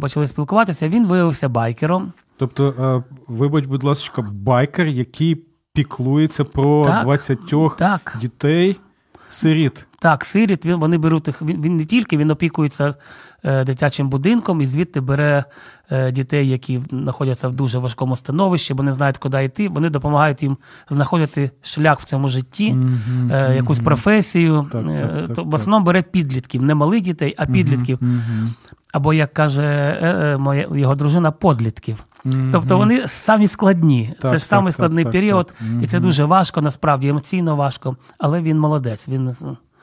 почали 0.00 0.28
спілкуватися. 0.28 0.88
Він 0.88 1.06
виявився 1.06 1.48
байкером. 1.48 2.12
Тобто, 2.38 2.68
е, 2.68 3.14
вибач, 3.28 3.66
будь 3.66 3.84
ласка, 3.84 4.22
байкер, 4.22 4.86
який 4.86 5.44
піклується 5.72 6.44
про 6.44 6.84
Так, 6.84 7.04
20 7.04 7.76
так. 7.78 8.16
дітей, 8.20 8.80
сиріт. 9.28 9.85
Так, 10.06 10.24
сиріт, 10.24 10.66
він, 10.66 10.76
вони 10.76 10.98
беруть 10.98 11.26
їх, 11.26 11.42
він, 11.42 11.62
він 11.62 11.76
не 11.76 11.84
тільки 11.84 12.16
він 12.16 12.30
опікується 12.30 12.94
е, 13.44 13.64
дитячим 13.64 14.08
будинком 14.08 14.60
і 14.60 14.66
звідти 14.66 15.00
бере 15.00 15.44
е, 15.90 16.12
дітей, 16.12 16.48
які 16.48 16.80
знаходяться 16.90 17.48
в 17.48 17.54
дуже 17.54 17.78
важкому 17.78 18.16
становищі, 18.16 18.74
бо 18.74 18.82
не 18.82 18.92
знають, 18.92 19.18
куди 19.18 19.44
йти. 19.44 19.68
Вони 19.68 19.90
допомагають 19.90 20.42
їм 20.42 20.56
знаходити 20.90 21.50
шлях 21.62 22.00
в 22.00 22.04
цьому 22.04 22.28
житті, 22.28 22.76
е, 23.32 23.54
якусь 23.56 23.78
професію. 23.78 24.66
Так, 24.72 24.84
Е, 24.86 25.00
так, 25.00 25.26
так, 25.26 25.36
то 25.36 25.44
в 25.44 25.54
основному 25.54 25.86
бере 25.86 26.02
підлітків, 26.02 26.62
не 26.62 26.74
малих 26.74 27.00
дітей, 27.00 27.34
а 27.38 27.46
підлітків. 27.46 27.98
Або, 28.92 29.14
як 29.14 29.34
каже 29.34 29.62
е, 29.62 30.06
е, 30.06 30.36
моя 30.36 30.68
його 30.74 30.94
дружина, 30.94 31.30
подлітків. 31.30 32.04
Тобто 32.52 32.78
вони 32.78 33.08
самі 33.08 33.48
складні. 33.48 34.14
Так, 34.20 34.32
це 34.32 34.38
ж 34.38 34.44
так, 34.44 34.50
самий 34.50 34.72
складний 34.72 35.04
так, 35.04 35.12
період, 35.12 35.46
так. 35.46 35.68
і 35.82 35.86
це 35.86 36.00
дуже 36.00 36.24
важко, 36.24 36.60
насправді 36.60 37.08
емоційно 37.08 37.56
важко. 37.56 37.96
Але 38.18 38.42
він 38.42 38.58
молодець, 38.58 39.08
він 39.08 39.34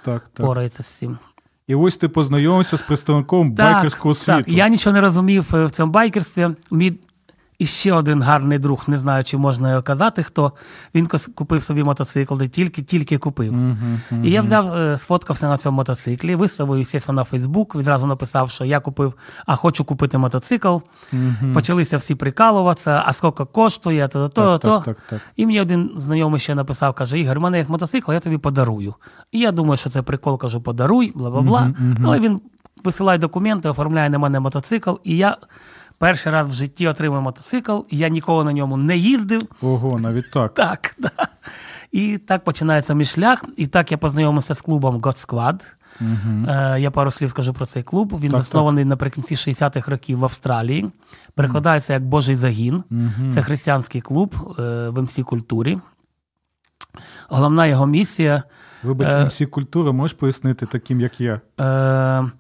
Так, 0.05 0.29
так. 0.33 0.45
порається 0.45 0.83
з 0.83 0.87
цим. 0.87 1.17
І 1.67 1.75
ось 1.75 1.97
ти 1.97 2.07
познайомився 2.07 2.77
з 2.77 2.81
представником 2.81 3.51
байкерського 3.51 4.13
світу. 4.13 4.37
Так, 4.37 4.47
я 4.47 4.67
нічого 4.67 4.93
не 4.93 5.01
розумів 5.01 5.55
е, 5.55 5.65
в 5.65 5.71
цьому 5.71 5.91
байкерстві. 5.91 6.49
Мій 6.71 6.93
і 7.63 7.65
ще 7.65 7.93
один 7.93 8.21
гарний 8.21 8.59
друг, 8.59 8.83
не 8.87 8.97
знаю, 8.97 9.23
чи 9.23 9.37
можна 9.37 9.69
його 9.69 9.81
казати, 9.81 10.23
хто 10.23 10.51
він 10.95 11.07
купив 11.35 11.63
собі 11.63 11.83
мотоцикл, 11.83 12.37
де 12.37 12.47
тільки 12.47 12.81
тільки 12.81 13.17
купив. 13.17 13.53
І 14.23 14.31
я 14.31 14.41
взяв, 14.41 14.77
е, 14.77 14.97
сфоткався 14.97 15.49
на 15.49 15.57
цьому 15.57 15.75
мотоциклі, 15.75 16.35
виставив, 16.35 16.83
звісно, 16.83 17.13
на 17.13 17.23
Фейсбук, 17.23 17.75
відразу 17.75 18.07
написав, 18.07 18.49
що 18.49 18.65
я 18.65 18.79
купив, 18.79 19.13
а 19.45 19.55
хочу 19.55 19.83
купити 19.83 20.17
мотоцикл. 20.17 20.77
Почалися 21.53 21.97
всі 21.97 22.15
прикалуватися, 22.15 23.03
а 23.05 23.13
скільки 23.13 23.45
коштує, 23.45 24.07
то, 24.07 24.29
то, 24.29 24.57
то. 24.57 24.69
так, 24.77 24.85
так, 24.85 24.97
так. 25.09 25.21
І 25.35 25.45
мені 25.45 25.61
один 25.61 25.91
знайомий 25.97 26.39
ще 26.39 26.55
написав, 26.55 26.93
каже: 26.93 27.19
Ігор, 27.19 27.37
у 27.37 27.41
мене 27.41 27.57
є 27.57 27.65
мотоцикл, 27.67 28.13
я 28.13 28.19
тобі 28.19 28.37
подарую. 28.37 28.93
І 29.31 29.39
я 29.39 29.51
думаю, 29.51 29.77
що 29.77 29.89
це 29.89 30.01
прикол, 30.01 30.37
кажу, 30.37 30.61
подаруй, 30.61 31.11
бла 31.15 31.29
бла 31.29 31.41
бла. 31.41 31.73
Але 32.05 32.19
він 32.19 32.41
висилає 32.83 33.17
документи, 33.19 33.69
оформляє 33.69 34.09
на 34.09 34.17
мене 34.17 34.39
мотоцикл, 34.39 34.91
і 35.03 35.17
я 35.17 35.37
перший 35.97 36.31
раз 36.31 36.49
в 36.49 36.51
житті 36.51 36.87
отримав 36.87 37.21
мотоцикл, 37.21 37.79
і 37.89 37.97
я 37.97 38.09
ніколи 38.09 38.43
на 38.43 38.53
ньому 38.53 38.77
не 38.77 38.97
їздив. 38.97 39.47
Ого, 39.61 39.99
навіть 39.99 40.31
так. 40.31 40.53
Так, 40.63 40.95
да. 40.99 41.11
І 41.91 42.17
так 42.17 42.43
починається 42.43 42.93
мій 42.93 43.05
шлях. 43.05 43.43
І 43.57 43.67
так 43.67 43.91
я 43.91 43.97
познайомився 43.97 44.55
з 44.55 44.61
клубом 44.61 44.97
God 45.01 45.27
Squad. 45.27 45.61
Е, 46.49 46.79
я 46.79 46.91
пару 46.91 47.11
слів 47.11 47.29
скажу 47.29 47.53
про 47.53 47.65
цей 47.65 47.83
клуб. 47.83 48.19
Він 48.19 48.31
Так, 48.31 48.39
заснований 48.41 48.85
наприкінці 48.85 49.35
60-х 49.35 49.91
років 49.91 50.17
в 50.19 50.23
Австралії. 50.23 50.91
Перекладається 51.35 51.93
як 51.93 52.03
Божий 52.05 52.35
загін. 52.35 52.83
Це 53.33 53.41
християнський 53.41 54.01
клуб 54.01 54.35
е, 54.59 54.89
в 54.89 55.01
МС 55.01 55.19
культурі. 55.25 55.77
Головна 57.29 57.65
його 57.65 57.87
місія. 57.87 58.43
Вибач, 58.83 59.07
Е, 59.11 59.25
всі 59.25 59.45
культури 59.45 59.91
можеш 59.91 60.17
пояснити 60.17 60.65
таким, 60.65 61.01
як 61.01 61.21
я. 61.21 61.41
Е, 61.59 62.31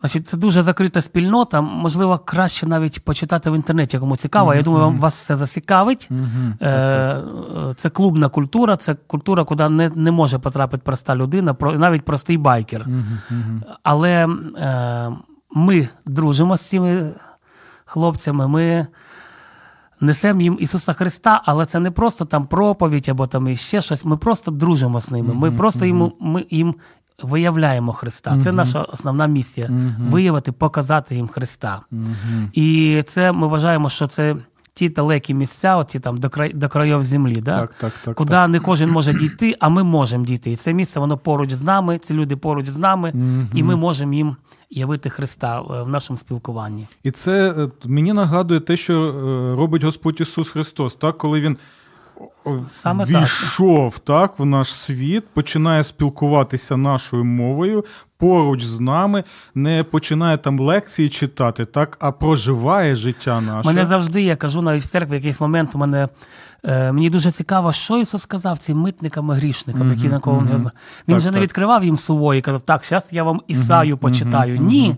значить, 0.00 0.28
це 0.28 0.36
дуже 0.36 0.62
закрита 0.62 1.00
спільнота. 1.00 1.60
Можливо, 1.60 2.18
краще 2.18 2.66
навіть 2.66 3.04
почитати 3.04 3.50
в 3.50 3.54
інтернеті, 3.56 3.98
кому 3.98 4.16
цікаво. 4.16 4.54
Я 4.54 4.62
думаю, 4.62 4.84
вам 4.84 4.98
вас 5.00 5.14
це 5.14 5.36
зацікавить. 5.36 6.08
Е, 6.60 6.68
е, 6.70 7.24
це 7.76 7.90
клубна 7.90 8.28
культура, 8.28 8.76
це 8.76 8.94
культура, 9.06 9.44
куди 9.44 9.68
не, 9.68 9.88
не 9.94 10.10
може 10.10 10.38
потрапити 10.38 10.82
проста 10.86 11.16
людина, 11.16 11.54
про- 11.54 11.72
навіть 11.72 12.02
простий 12.04 12.36
байкер. 12.38 12.86
Але 13.82 14.26
е, 14.58 15.10
ми 15.54 15.88
дружимо 16.06 16.56
з 16.56 16.60
цими 16.62 17.10
хлопцями. 17.84 18.48
Ми 18.48 18.86
несемо 20.00 20.40
їм 20.40 20.56
Ісуса 20.60 20.92
Христа, 20.92 21.42
але 21.44 21.66
це 21.66 21.80
не 21.80 21.90
просто 21.90 22.24
там 22.24 22.46
проповідь 22.46 23.08
або 23.08 23.26
там 23.26 23.48
іще 23.48 23.80
щось. 23.82 24.04
Ми 24.04 24.16
просто 24.16 24.50
дружимо 24.50 25.00
з 25.00 25.10
ними. 25.10 25.34
Ми 25.34 25.52
просто 25.52 25.86
їм, 25.86 26.12
ми 26.20 26.44
їм 26.50 26.74
виявляємо 27.22 27.92
Христа. 27.92 28.38
Це 28.38 28.52
наша 28.52 28.82
основна 28.82 29.26
місія 29.26 29.70
виявити, 30.10 30.52
показати 30.52 31.14
їм 31.14 31.28
Христа. 31.28 31.80
І 32.52 33.02
це 33.08 33.32
ми 33.32 33.46
вважаємо, 33.46 33.88
що 33.88 34.06
це 34.06 34.36
ті 34.76 34.88
далекі 34.88 35.34
місця, 35.34 35.76
оці 35.76 36.00
там 36.00 36.18
до 36.18 36.30
край 36.30 36.52
до 36.52 36.68
країв 36.68 37.04
землі, 37.04 37.40
да? 37.40 37.60
Так, 37.60 37.74
так, 37.80 37.92
так, 38.04 38.16
куди 38.16 38.30
так. 38.30 38.50
не 38.50 38.60
кожен 38.60 38.90
може 38.90 39.14
дійти, 39.14 39.56
а 39.60 39.68
ми 39.68 39.82
можемо 39.84 40.24
дійти. 40.24 40.50
І 40.50 40.56
це 40.56 40.74
місце 40.74 41.00
воно 41.00 41.18
поруч 41.18 41.52
з 41.52 41.62
нами, 41.62 41.98
ці 41.98 42.14
люди 42.14 42.36
поруч 42.36 42.68
з 42.68 42.78
нами, 42.78 43.12
і 43.54 43.62
ми 43.62 43.76
можемо 43.76 44.12
їм 44.12 44.36
явити 44.70 45.10
Христа 45.10 45.60
е, 45.60 45.82
в 45.82 45.88
нашому 45.88 46.18
спілкуванні. 46.18 46.86
І 47.02 47.10
це 47.10 47.50
е, 47.50 47.68
мені 47.84 48.12
нагадує 48.12 48.60
те, 48.60 48.76
що 48.76 48.94
е, 48.94 49.56
робить 49.56 49.84
Господь 49.84 50.20
Ісус 50.20 50.50
Христос, 50.50 50.94
так, 50.94 51.18
коли 51.18 51.40
Він 51.40 51.56
Саме 52.68 53.06
так. 53.06 53.22
війшов 53.22 53.98
так, 53.98 54.38
в 54.38 54.44
наш 54.44 54.74
світ, 54.74 55.24
починає 55.28 55.84
спілкуватися 55.84 56.76
нашою 56.76 57.24
мовою 57.24 57.84
поруч 58.18 58.64
з 58.64 58.80
нами, 58.80 59.24
не 59.54 59.84
починає 59.84 60.38
там 60.38 60.60
лекції 60.60 61.08
читати, 61.08 61.64
так, 61.64 61.96
а 62.00 62.12
проживає 62.12 62.96
життя 62.96 63.40
наше. 63.40 63.68
Мене 63.68 63.86
завжди, 63.86 64.22
я 64.22 64.36
кажу 64.36 64.62
навіть 64.62 64.82
в 64.82 64.88
церкві, 64.88 65.10
в 65.10 65.14
якийсь 65.14 65.40
момент 65.40 65.74
у 65.74 65.78
мене. 65.78 66.08
Е, 66.66 66.92
Мені 66.92 67.10
дуже 67.10 67.30
цікаво, 67.30 67.72
що 67.72 67.98
Ісус 67.98 68.22
сказав 68.22 68.58
цим 68.58 68.78
митникам 68.78 69.30
і 69.30 69.34
грішникам, 69.34 69.90
які 69.90 70.08
на 70.08 70.18
кого 70.20 70.42
не 70.42 70.58
знав. 70.58 70.72
Він 71.08 71.14
Так, 71.16 71.20
же 71.20 71.28
не 71.30 71.32
так. 71.34 71.42
відкривав 71.42 71.84
їм 71.84 71.96
сувої 71.96 72.38
і 72.38 72.42
казав, 72.42 72.62
так, 72.62 72.84
зараз 72.84 73.08
я 73.12 73.22
вам 73.24 73.40
Ісаю 73.48 73.96
почитаю. 73.98 74.58
Ні. 74.60 74.96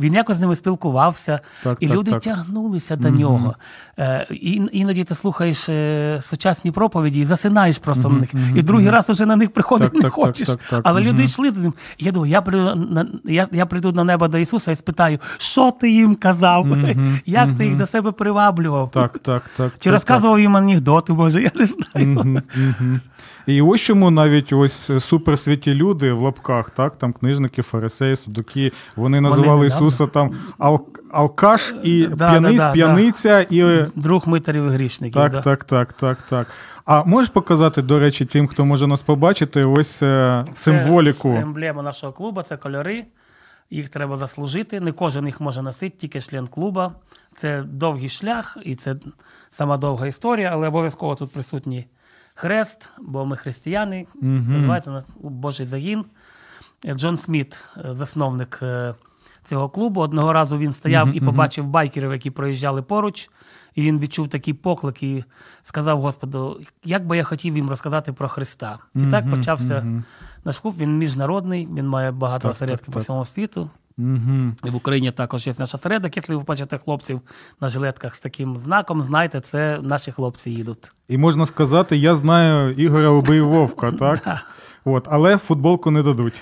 Він 0.00 0.14
якось 0.14 0.36
з 0.36 0.40
ними 0.40 0.56
спілкувався, 0.56 1.40
Так, 1.62 1.76
і 1.80 1.86
так, 1.86 1.96
люди 1.96 2.10
так. 2.10 2.20
тягнулися 2.22 2.96
до 2.96 3.10
нього. 3.10 3.54
Е, 3.98 4.26
іноді 4.72 5.04
ти 5.04 5.14
слухаєш 5.14 5.68
е, 5.68 6.18
сучасні 6.22 6.70
проповіді 6.70 7.20
і 7.20 7.24
засинаєш 7.24 7.78
просто 7.78 8.08
на 8.08 8.18
них. 8.18 8.30
І 8.56 8.62
другий 8.62 8.90
раз 8.90 9.10
уже 9.10 9.26
на 9.26 9.36
них 9.36 9.52
приходити 9.52 9.98
не 9.98 10.10
хочеш. 10.10 10.48
так, 10.48 10.58
так. 10.70 10.80
Але 10.84 11.00
люди 11.00 11.24
йшли 11.24 11.50
за 11.50 11.60
ним. 11.60 11.74
Я 11.98 12.12
думаю, 12.12 12.32
я 12.32 12.42
прийду 12.42 12.74
на 12.74 13.06
я, 13.24 13.48
я 13.52 13.66
прийду 13.66 13.92
на 13.92 14.04
небо 14.04 14.28
до 14.28 14.38
Ісуса 14.38 14.72
і 14.72 14.76
спитаю, 14.76 15.18
що 15.38 15.70
ти 15.70 15.90
їм 15.90 16.14
казав, 16.14 16.66
як 17.26 17.56
ти 17.56 17.64
їх 17.66 17.76
до 17.76 17.86
себе 17.86 18.12
приваблював. 18.12 18.90
Так, 18.90 19.18
так, 19.18 19.50
так. 19.56 19.72
Чи 19.78 19.90
розказував 19.90 20.40
їм 20.40 20.56
анекдоти, 21.02 21.12
може, 21.12 21.42
я 21.42 21.50
не 21.54 21.66
знаю. 21.66 22.08
Мгм, 22.08 22.42
мгм. 22.56 23.00
І 23.46 23.62
ось 23.62 23.80
чому 23.80 24.10
навіть 24.10 24.52
ось 24.52 24.90
суперсвяті 25.04 25.74
люди 25.74 26.12
в 26.12 26.20
лапках, 26.20 26.70
так, 26.70 26.96
там 26.96 27.12
книжники, 27.12 27.62
фарисеї, 27.62 28.16
садуки, 28.16 28.72
вони 28.96 29.20
називали 29.20 29.46
недавно. 29.46 29.66
Ісуса 29.66 30.06
там 30.06 30.30
ал- 30.58 30.80
алкаш 31.12 31.74
і 31.82 32.06
Да, 32.06 32.30
п'яниць, 32.30 32.56
да, 32.56 32.64
да, 32.64 32.72
п'яниця, 32.72 33.40
і 33.40 33.60
е, 33.60 33.86
Друг 33.96 34.28
митарів 34.28 34.64
і 34.64 34.68
грішників. 34.68 35.14
так, 35.14 35.32
да. 35.32 35.40
так, 35.40 35.64
так, 35.64 35.92
так, 35.92 36.22
так. 36.22 36.46
А 36.84 37.04
можеш 37.04 37.30
показати, 37.30 37.82
до 37.82 37.98
речі, 37.98 38.24
тим, 38.24 38.46
хто 38.48 38.64
може 38.64 38.86
нас 38.86 39.02
побачити, 39.02 39.64
ось 39.64 40.02
е, 40.02 40.44
Це 40.54 40.56
символіку. 40.56 41.28
Емблема 41.42 41.82
нашого 41.82 42.12
клубу 42.12 42.42
це 42.42 42.56
кольори. 42.56 43.04
Їх 43.72 43.88
треба 43.88 44.16
заслужити. 44.16 44.80
Не 44.80 44.92
кожен 44.92 45.26
їх 45.26 45.40
може 45.40 45.62
носити, 45.62 45.96
тільки 45.98 46.20
член 46.20 46.46
клуба. 46.46 46.94
Це 47.36 47.62
довгий 47.62 48.08
шлях 48.08 48.58
і 48.64 48.74
це 48.74 48.96
сама 49.50 49.76
довга 49.76 50.06
історія, 50.06 50.50
але 50.52 50.68
обов'язково 50.68 51.14
тут 51.14 51.32
присутній 51.32 51.86
хрест, 52.34 52.88
бо 53.00 53.26
ми 53.26 53.36
християни. 53.36 54.06
Називається 54.22 54.90
нас 54.90 55.04
Божий 55.20 55.66
загін. 55.66 56.04
Е, 56.84 56.94
Джон 56.94 57.16
Сміт, 57.16 57.58
е, 57.76 57.94
засновник 57.94 58.60
е, 58.62 58.94
цього 59.44 59.68
клубу. 59.68 60.00
Одного 60.00 60.32
разу 60.32 60.58
він 60.58 60.72
стояв 60.72 61.16
і 61.16 61.20
побачив 61.20 61.66
байкерів, 61.66 62.12
які 62.12 62.30
проїжджали 62.30 62.82
поруч. 62.82 63.30
І 63.74 63.82
він 63.82 63.98
відчув 63.98 64.28
такий 64.28 64.54
поклик 64.54 65.02
і 65.02 65.24
сказав 65.62 66.02
Господу, 66.02 66.60
як 66.84 67.06
би 67.06 67.16
я 67.16 67.24
хотів 67.24 67.56
їм 67.56 67.70
розказати 67.70 68.12
про 68.12 68.28
Христа. 68.28 68.78
І 68.94 69.06
так 69.10 69.30
почався 69.30 70.02
наш 70.44 70.58
клуб. 70.58 70.74
Він 70.78 70.98
міжнародний, 70.98 71.68
він 71.76 71.88
має 71.88 72.10
багато 72.10 72.48
осередків 72.48 72.94
по 72.94 73.00
всьому 73.00 73.24
світу. 73.24 73.70
Угу. 73.98 74.52
І 74.64 74.70
в 74.70 74.76
Україні 74.76 75.10
також 75.10 75.46
є 75.46 75.52
наш 75.58 75.74
осередок. 75.74 76.16
Якщо 76.16 76.38
ви 76.38 76.44
бачите 76.44 76.78
хлопців 76.78 77.20
на 77.60 77.68
жилетках 77.68 78.14
з 78.14 78.20
таким 78.20 78.56
знаком, 78.56 79.02
знайте, 79.02 79.40
це 79.40 79.78
наші 79.82 80.12
хлопці 80.12 80.50
їдуть. 80.50 80.92
І 81.08 81.18
можна 81.18 81.46
сказати, 81.46 81.96
я 81.96 82.14
знаю 82.14 82.74
Ігоря 82.74 83.08
Убий 83.08 83.40
Вовка, 83.40 83.92
так? 83.98 84.44
От, 84.84 85.08
але 85.10 85.36
футболку 85.38 85.90
не 85.90 86.02
дадуть. 86.02 86.34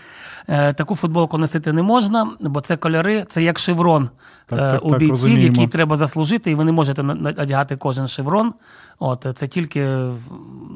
Е, 0.48 0.72
Таку 0.72 0.96
футболку 0.96 1.38
носити 1.38 1.72
не 1.72 1.82
можна, 1.82 2.30
бо 2.40 2.60
це 2.60 2.76
кольори, 2.76 3.24
це 3.28 3.42
як 3.42 3.58
шеврон 3.58 4.10
Так, 4.46 4.58
е, 4.58 4.72
так, 4.72 4.84
у 4.84 4.90
бійців, 4.90 5.10
розуміємо. 5.10 5.42
який 5.42 5.66
треба 5.66 5.96
заслужити, 5.96 6.50
і 6.50 6.54
ви 6.54 6.64
не 6.64 6.72
можете 6.72 7.02
одягати 7.38 7.76
кожен 7.76 8.08
шеврон. 8.08 8.52
От 8.98 9.26
це 9.34 9.46
тільки 9.46 9.80
е, 9.80 10.10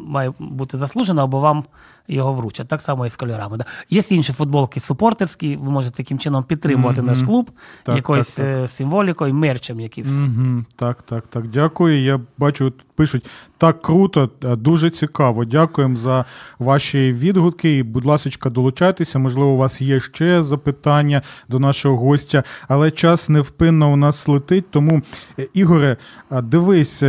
має 0.06 0.32
бути 0.38 0.78
заслужено, 0.78 1.22
або 1.22 1.40
вам 1.40 1.64
його 2.08 2.32
вручать. 2.32 2.68
Так 2.68 2.80
само 2.80 3.06
і 3.06 3.10
з 3.10 3.16
кольорами. 3.16 3.56
Да. 3.56 3.64
Є 3.90 4.02
інші 4.10 4.32
футболки 4.32 4.80
супортерські, 4.80 5.56
ви 5.56 5.70
можете 5.70 5.96
таким 5.96 6.18
чином 6.18 6.44
підтримувати 6.44 7.02
наш 7.02 7.22
клуб 7.22 7.50
Так, 7.82 7.96
якоюсь 7.96 8.34
так, 8.34 8.46
так. 8.46 8.64
е, 8.64 8.68
символікою, 8.68 9.34
мерчем 9.34 9.80
якимсь. 9.80 10.08
Угу, 10.08 10.64
так, 10.76 11.02
так, 11.02 11.26
так. 11.26 11.48
Дякую. 11.48 12.02
Я 12.02 12.20
бачу, 12.38 12.64
тут 12.64 12.84
пишуть 12.94 13.26
так 13.58 13.82
круто, 13.82 14.30
е, 14.44 14.56
дуже 14.56 14.90
цікаво. 14.90 15.44
Дякуємо 15.44 15.96
за 15.96 16.24
ваші 16.58 17.12
відгуки. 17.12 17.76
І, 17.78 17.82
будь 17.82 18.04
ласка, 18.04 18.50
долучайтеся. 18.50 19.18
Можливо, 19.18 19.50
у 19.50 19.56
вас 19.56 19.80
є 19.80 20.00
ще 20.00 20.42
запитання 20.42 21.22
до 21.48 21.58
нашого 21.58 21.96
гостя, 21.96 22.42
але 22.68 22.90
час 22.90 23.28
невпинно 23.28 23.92
у 23.92 23.96
нас 23.96 24.28
летить. 24.28 24.70
Тому, 24.70 25.02
е, 25.38 25.48
Ігоре, 25.54 25.96
дивись, 26.42 27.02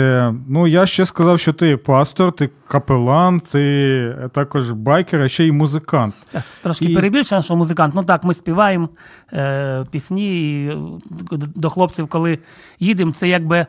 ну 0.48 0.68
я 0.68 0.86
ще 0.86 1.06
сказав, 1.06 1.40
що 1.40 1.54
ти 1.54 1.78
пастор, 1.78 2.32
ти 2.32 2.50
капелан, 2.68 3.40
ти 3.40 3.62
е, 4.24 4.30
також 4.34 4.72
байкер, 4.72 5.22
а 5.22 5.30
ще 5.30 5.46
й 5.46 5.52
музикант. 5.52 6.16
Трошки 6.62 6.86
І- 6.86 6.96
перебільшено, 6.96 7.42
що 7.42 7.56
музикант. 7.56 7.96
Ну 7.96 8.04
так, 8.04 8.24
ми 8.24 8.34
співаємо 8.34 8.90
е, 9.34 9.86
пісні 9.92 10.54
і 10.64 10.70
е, 10.70 10.78
до 11.56 11.70
хлопців, 11.70 12.08
коли 12.08 12.40
їдемо, 12.80 13.12
це 13.12 13.28
якби 13.28 13.66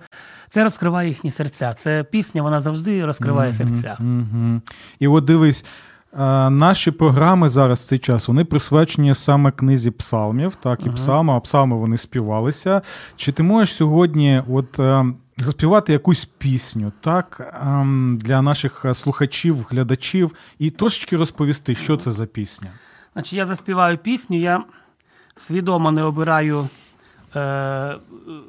це 0.49 0.65
розкриває 0.65 1.09
їхні 1.09 1.31
серця. 1.31 1.75
Це 1.75 2.05
пісня, 2.05 2.43
вона 2.43 2.61
завжди 2.61 3.05
розкриває 3.07 3.53
серця. 3.53 3.97
Угу. 4.01 4.61
І 4.99 5.09
от 5.09 5.25
дивись, 5.25 5.65
е, 6.13 6.51
наші 6.51 6.91
програми 6.91 7.49
зараз 7.49 7.81
в 7.81 7.85
цей 7.85 7.99
час 7.99 8.29
вони 8.29 8.45
присвячені 8.45 9.15
саме 9.15 9.51
книзі 9.51 9.91
псалмів, 9.91 10.55
так, 10.55 10.87
і 10.87 10.91
псалми, 10.91 11.33
а 11.33 11.41
псалми 11.41 11.77
вони 11.77 11.99
співалися. 11.99 12.83
Чи 13.17 13.33
ти 13.33 13.43
можеш 13.43 13.75
сьогодні 13.75 14.43
от, 14.49 14.79
е, 14.79 15.05
заспівати 15.37 15.93
якусь 15.93 16.25
пісню, 16.25 16.93
так, 17.01 17.55
ем, 17.63 18.19
для 18.23 18.43
наших 18.43 18.85
е, 18.85 18.95
слухачів, 18.95 19.67
глядачів, 19.71 20.35
і 20.59 20.71
трошечки 20.71 21.17
розповісти, 21.17 21.75
що 21.75 21.97
це 21.97 22.13
за 22.13 22.27
пісня? 22.27 22.71
Значить, 23.13 23.33
я 23.33 23.47
заспіваю 23.47 23.99
пісню, 23.99 24.39
я 24.39 24.65
свідомо 25.35 25.91
не 25.91 26.03
обираю 26.03 26.69
е, 27.37 27.97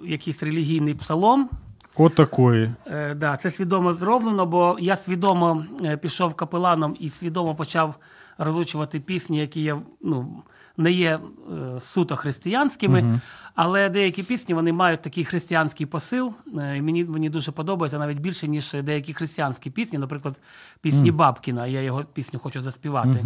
якийсь 0.03 0.43
релігійний 0.43 0.93
псалом. 0.93 1.49
От 1.95 2.15
такої. 2.15 2.71
Е, 2.87 3.13
да, 3.13 3.37
це 3.37 3.49
свідомо 3.49 3.93
зроблено, 3.93 4.45
бо 4.45 4.77
я 4.79 4.95
свідомо 4.95 5.65
е, 5.83 5.97
пішов 5.97 6.33
капеланом 6.33 6.95
і 6.99 7.09
свідомо 7.09 7.55
почав 7.55 7.95
розучувати 8.37 8.99
пісні, 8.99 9.39
які 9.39 9.61
є, 9.61 9.75
ну, 10.01 10.43
не 10.77 10.91
є 10.91 11.19
е, 11.51 11.81
суто 11.81 12.15
християнськими, 12.15 13.19
але 13.55 13.89
деякі 13.89 14.23
пісні 14.23 14.55
вони 14.55 14.73
мають 14.73 15.01
такий 15.01 15.25
християнський 15.25 15.85
посил. 15.85 16.33
Е, 16.57 16.77
і 16.77 16.81
мені, 16.81 17.05
мені 17.05 17.29
дуже 17.29 17.51
подобається 17.51 17.99
навіть 17.99 18.19
більше, 18.19 18.47
ніж 18.47 18.75
деякі 18.83 19.13
християнські 19.13 19.69
пісні, 19.69 19.99
наприклад, 19.99 20.39
пісні 20.81 21.11
Бабкіна. 21.11 21.67
Я 21.67 21.81
його 21.81 22.03
пісню 22.13 22.39
хочу 22.39 22.61
заспівати. 22.61 23.25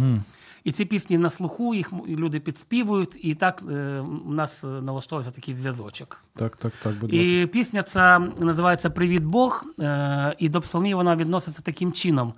І 0.64 0.72
ці 0.72 0.84
пісні 0.84 1.18
на 1.18 1.30
слуху, 1.30 1.74
їх 1.74 1.92
люди 2.08 2.40
підспівують, 2.40 3.24
і 3.24 3.34
так 3.34 3.62
е, 3.70 4.00
у 4.00 4.32
нас 4.32 4.62
налаштовується 4.62 5.34
такий 5.34 5.54
зв'язочок. 5.54 6.24
Так, 6.36 6.56
так, 6.56 6.72
так, 6.82 6.92
будь 6.92 7.12
ласка. 7.12 7.26
І 7.26 7.46
пісня 7.46 7.82
ця 7.82 8.18
називається 8.18 8.90
Привіт 8.90 9.24
Бог, 9.24 9.64
е, 9.80 10.34
і 10.38 10.48
до 10.48 10.60
псалмів 10.60 10.96
вона 10.96 11.16
відноситься 11.16 11.62
таким 11.62 11.92
чином. 11.92 12.34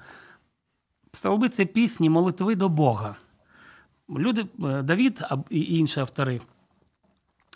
Псалми 1.11 1.49
це 1.49 1.65
пісні, 1.65 2.11
молитви 2.11 2.55
до 2.55 2.69
Бога. 2.69 3.17
Люди, 4.11 4.47
е, 4.65 4.83
Давід 4.83 5.23
і 5.51 5.79
інші 5.79 6.01
автори, 6.01 6.41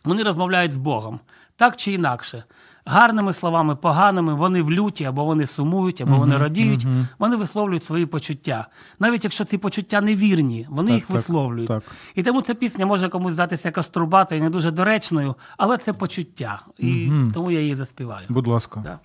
вони 0.05 0.23
розмовляють 0.23 0.73
з 0.73 0.77
Богом 0.77 1.21
так 1.59 1.77
чи 1.77 1.93
інакше. 1.93 2.45
Гарними 2.85 3.33
словами, 3.33 3.77
поганими, 3.77 4.35
вони 4.35 4.63
в 4.63 4.73
люті, 4.73 5.05
або 5.05 5.25
вони 5.25 5.47
сумують, 5.47 6.01
або 6.01 6.17
вони 6.17 6.37
радіють, 6.37 6.87
вони 7.19 7.37
висловлюють 7.37 7.85
свої 7.85 8.07
почуття. 8.07 8.67
Навіть 8.99 9.25
якщо 9.25 9.45
ці 9.45 9.59
почуття 9.59 10.01
невірні, 10.01 10.67
вони 10.71 10.89
Так, 10.89 10.95
їх 10.95 11.07
так, 11.07 11.17
висловлюють. 11.17 11.69
так. 11.69 11.83
І 12.15 12.23
тому 12.23 12.43
ця 12.43 12.55
пісня 12.55 12.87
може 12.87 13.09
комусь 13.09 13.33
здатися 13.33 13.71
каструбатою, 13.71 14.43
не 14.43 14.51
дуже 14.51 14.71
доречною, 14.71 15.35
але 15.57 15.79
це 15.79 15.93
почуття. 15.93 16.63
І 16.79 17.11
тому 17.35 17.51
я 17.51 17.61
її 17.61 17.77
заспіваю. 17.77 18.27
Будь 18.29 18.47
ласка. 18.47 18.81
Да. 18.85 18.99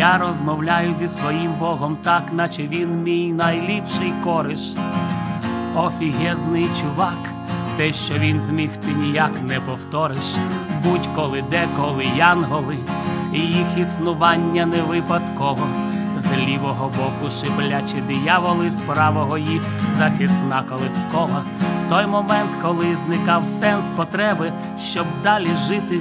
Я 0.00 0.18
розмовляю 0.18 0.94
зі 0.94 1.08
своїм 1.08 1.52
Богом 1.52 1.96
так, 2.02 2.22
наче 2.32 2.62
він 2.62 3.02
мій 3.02 3.32
найліпший 3.32 4.12
кориш. 4.24 4.72
Офігезний 5.76 6.66
чувак, 6.80 7.18
те, 7.76 7.92
що 7.92 8.14
він 8.14 8.40
зміг, 8.40 8.76
ти 8.76 8.88
ніяк 8.90 9.42
не 9.42 9.60
повториш. 9.60 10.36
Будь-коли, 10.84 11.44
деколи 11.50 12.04
янголи, 12.16 12.76
і 13.34 13.38
їх 13.38 13.66
існування 13.78 14.66
не 14.66 14.82
випадково. 14.82 15.66
з 16.18 16.48
лівого 16.48 16.88
боку 16.88 17.30
шиплячі 17.30 18.00
дияволи, 18.08 18.70
з 18.70 18.80
правого 18.80 19.38
їх 19.38 19.62
захисна 19.98 20.62
колискова. 20.68 21.42
В 21.86 21.90
той 21.90 22.06
момент, 22.06 22.50
коли 22.62 22.96
зникав 23.06 23.46
сенс 23.46 23.84
потреби, 23.96 24.52
щоб 24.78 25.06
далі 25.24 25.54
жити. 25.68 26.00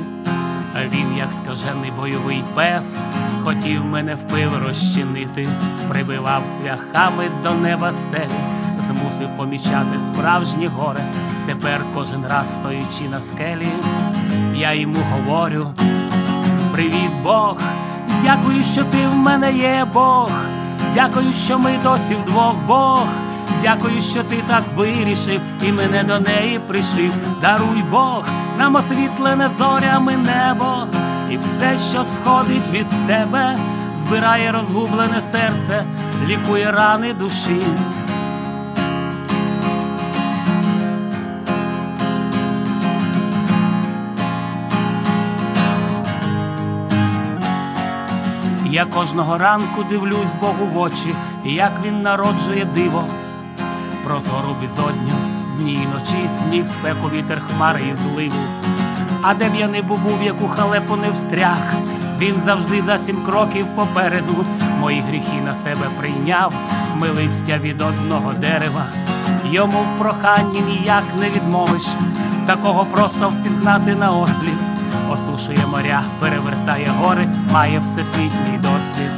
А 0.75 0.87
він, 0.87 1.17
як 1.17 1.29
скажений 1.33 1.91
бойовий 1.91 2.43
пес, 2.55 2.85
хотів 3.43 3.85
мене 3.85 4.15
в 4.15 4.21
пил 4.21 4.49
розчинити, 4.67 5.47
прибивав 5.89 6.43
цвяхами 6.57 7.25
до 7.43 7.51
неба 7.51 7.93
стелі, 7.93 8.39
змусив 8.87 9.37
помічати 9.37 9.99
справжні 10.13 10.67
горе. 10.67 11.03
Тепер 11.47 11.85
кожен 11.93 12.25
раз 12.25 12.45
стоячи 12.57 13.09
на 13.09 13.21
скелі, 13.21 13.67
я 14.55 14.73
йому 14.73 14.99
говорю: 15.11 15.73
Привіт, 16.73 17.11
Бог! 17.23 17.61
Дякую, 18.23 18.63
що 18.63 18.83
ти 18.83 19.07
в 19.07 19.15
мене 19.15 19.53
є 19.53 19.87
Бог. 19.93 20.31
Дякую, 20.93 21.33
що 21.33 21.59
ми 21.59 21.71
досі 21.83 22.15
вдвох 22.23 22.55
Бог. 22.67 23.07
Дякую, 23.61 24.01
що 24.01 24.23
ти 24.23 24.43
так 24.47 24.63
вирішив 24.75 25.41
і 25.63 25.71
мене 25.71 26.03
до 26.03 26.19
неї 26.19 26.59
пришив. 26.67 27.15
Даруй 27.41 27.83
Бог, 27.91 28.25
нам 28.57 28.75
освітлене 28.75 29.49
зорями 29.57 30.17
небо, 30.17 30.87
і 31.31 31.37
все, 31.37 31.77
що 31.89 32.05
сходить 32.15 32.71
від 32.71 33.07
тебе, 33.07 33.57
збирає 33.95 34.51
розгублене 34.51 35.21
серце, 35.31 35.83
лікує 36.27 36.71
рани 36.71 37.13
душі. 37.13 37.61
Я 48.71 48.85
кожного 48.85 49.37
ранку 49.37 49.83
дивлюсь 49.83 50.33
Богу 50.39 50.65
в 50.73 50.77
очі, 50.77 51.15
як 51.43 51.71
він 51.85 52.01
народжує 52.01 52.65
диво. 52.65 53.03
Прозору 54.09 54.55
безодню, 54.61 55.13
дні 55.57 55.73
й 55.73 55.87
ночі, 55.93 56.29
сніг, 56.37 56.67
спеку, 56.67 57.09
вітер, 57.09 57.41
хмари 57.47 57.81
і 57.81 57.95
зливу. 57.95 58.43
А 59.21 59.33
де 59.33 59.49
б 59.49 59.55
я 59.55 59.67
не 59.67 59.81
був, 59.81 59.99
в 60.19 60.23
яку 60.23 60.47
халепу 60.47 60.95
не 60.95 61.09
встряг, 61.09 61.73
він 62.19 62.35
завжди 62.45 62.81
за 62.81 62.97
сім 62.97 63.23
кроків 63.23 63.67
попереду. 63.75 64.45
Мої 64.79 65.01
гріхи 65.01 65.41
на 65.45 65.55
себе 65.55 65.87
прийняв, 65.99 66.53
ми 66.95 67.09
листя 67.09 67.57
від 67.57 67.81
одного 67.81 68.33
дерева. 68.33 68.85
Йому 69.45 69.79
в 69.79 69.99
проханні 69.99 70.61
ніяк 70.61 71.03
не 71.19 71.29
відмовиш, 71.29 71.87
такого 72.47 72.85
просто 72.85 73.29
впізнати 73.29 73.95
на 73.95 74.11
осліп 74.11 74.59
осушує 75.09 75.65
моря, 75.71 76.03
перевертає 76.19 76.87
гори, 76.99 77.27
має 77.51 77.79
всесвітній 77.79 78.57
досвід. 78.57 79.11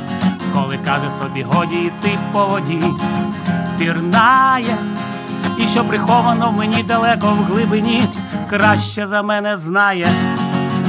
Коли 0.54 0.78
каже 0.86 1.12
собі, 1.22 1.44
годі 1.44 1.76
йти 1.76 2.18
по 2.32 2.46
воді, 2.46 2.84
пірнає, 3.82 4.78
і 5.58 5.68
що 5.68 5.84
приховано 5.84 6.52
мені 6.52 6.84
далеко 6.84 7.28
в 7.28 7.44
глибині, 7.44 8.04
краще 8.50 9.08
за 9.08 9.22
мене 9.22 9.58
знає. 9.58 10.08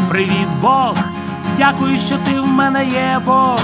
Привіт, 0.09 0.48
Бог! 0.61 0.94
Дякую, 1.59 1.98
що 1.98 2.16
ти 2.16 2.40
в 2.40 2.46
мене 2.46 2.85
є 2.85 3.20
Бог. 3.26 3.61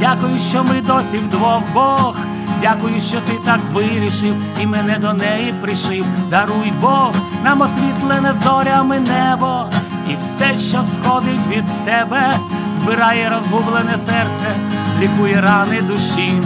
Дякую, 0.00 0.38
що 0.38 0.64
ми 0.64 0.80
досі 0.80 1.16
вдвох 1.16 1.62
Бог. 1.74 2.16
Дякую, 2.60 3.00
що 3.00 3.20
ти 3.20 3.32
так 3.44 3.60
вирішив 3.72 4.34
і 4.60 4.66
мене 4.66 4.98
до 4.98 5.12
неї 5.12 5.54
пришив. 5.60 6.04
Даруй 6.30 6.72
Бог, 6.80 7.12
нам 7.44 7.60
освітлене 7.60 8.34
зорями 8.44 9.00
небо. 9.00 9.64
І 10.10 10.12
все, 10.16 10.58
що 10.58 10.84
сходить 10.94 11.46
від 11.48 11.64
тебе, 11.84 12.34
збирає 12.80 13.30
розгублене 13.30 13.98
серце, 14.06 14.56
лікує 15.00 15.40
рани 15.40 15.80
душі. 15.82 16.42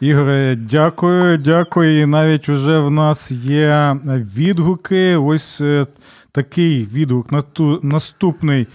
Ігоре, 0.00 0.58
дякую, 0.70 1.38
дякую. 1.38 2.00
І 2.00 2.06
навіть 2.06 2.48
вже 2.48 2.78
в 2.78 2.90
нас 2.90 3.30
є 3.30 3.96
відгуки. 4.36 5.16
Ось 5.16 5.60
е, 5.60 5.86
такий 6.32 6.88
відгук 6.92 7.32
на 7.32 7.42
ту, 7.42 7.80
наступний. 7.82 8.66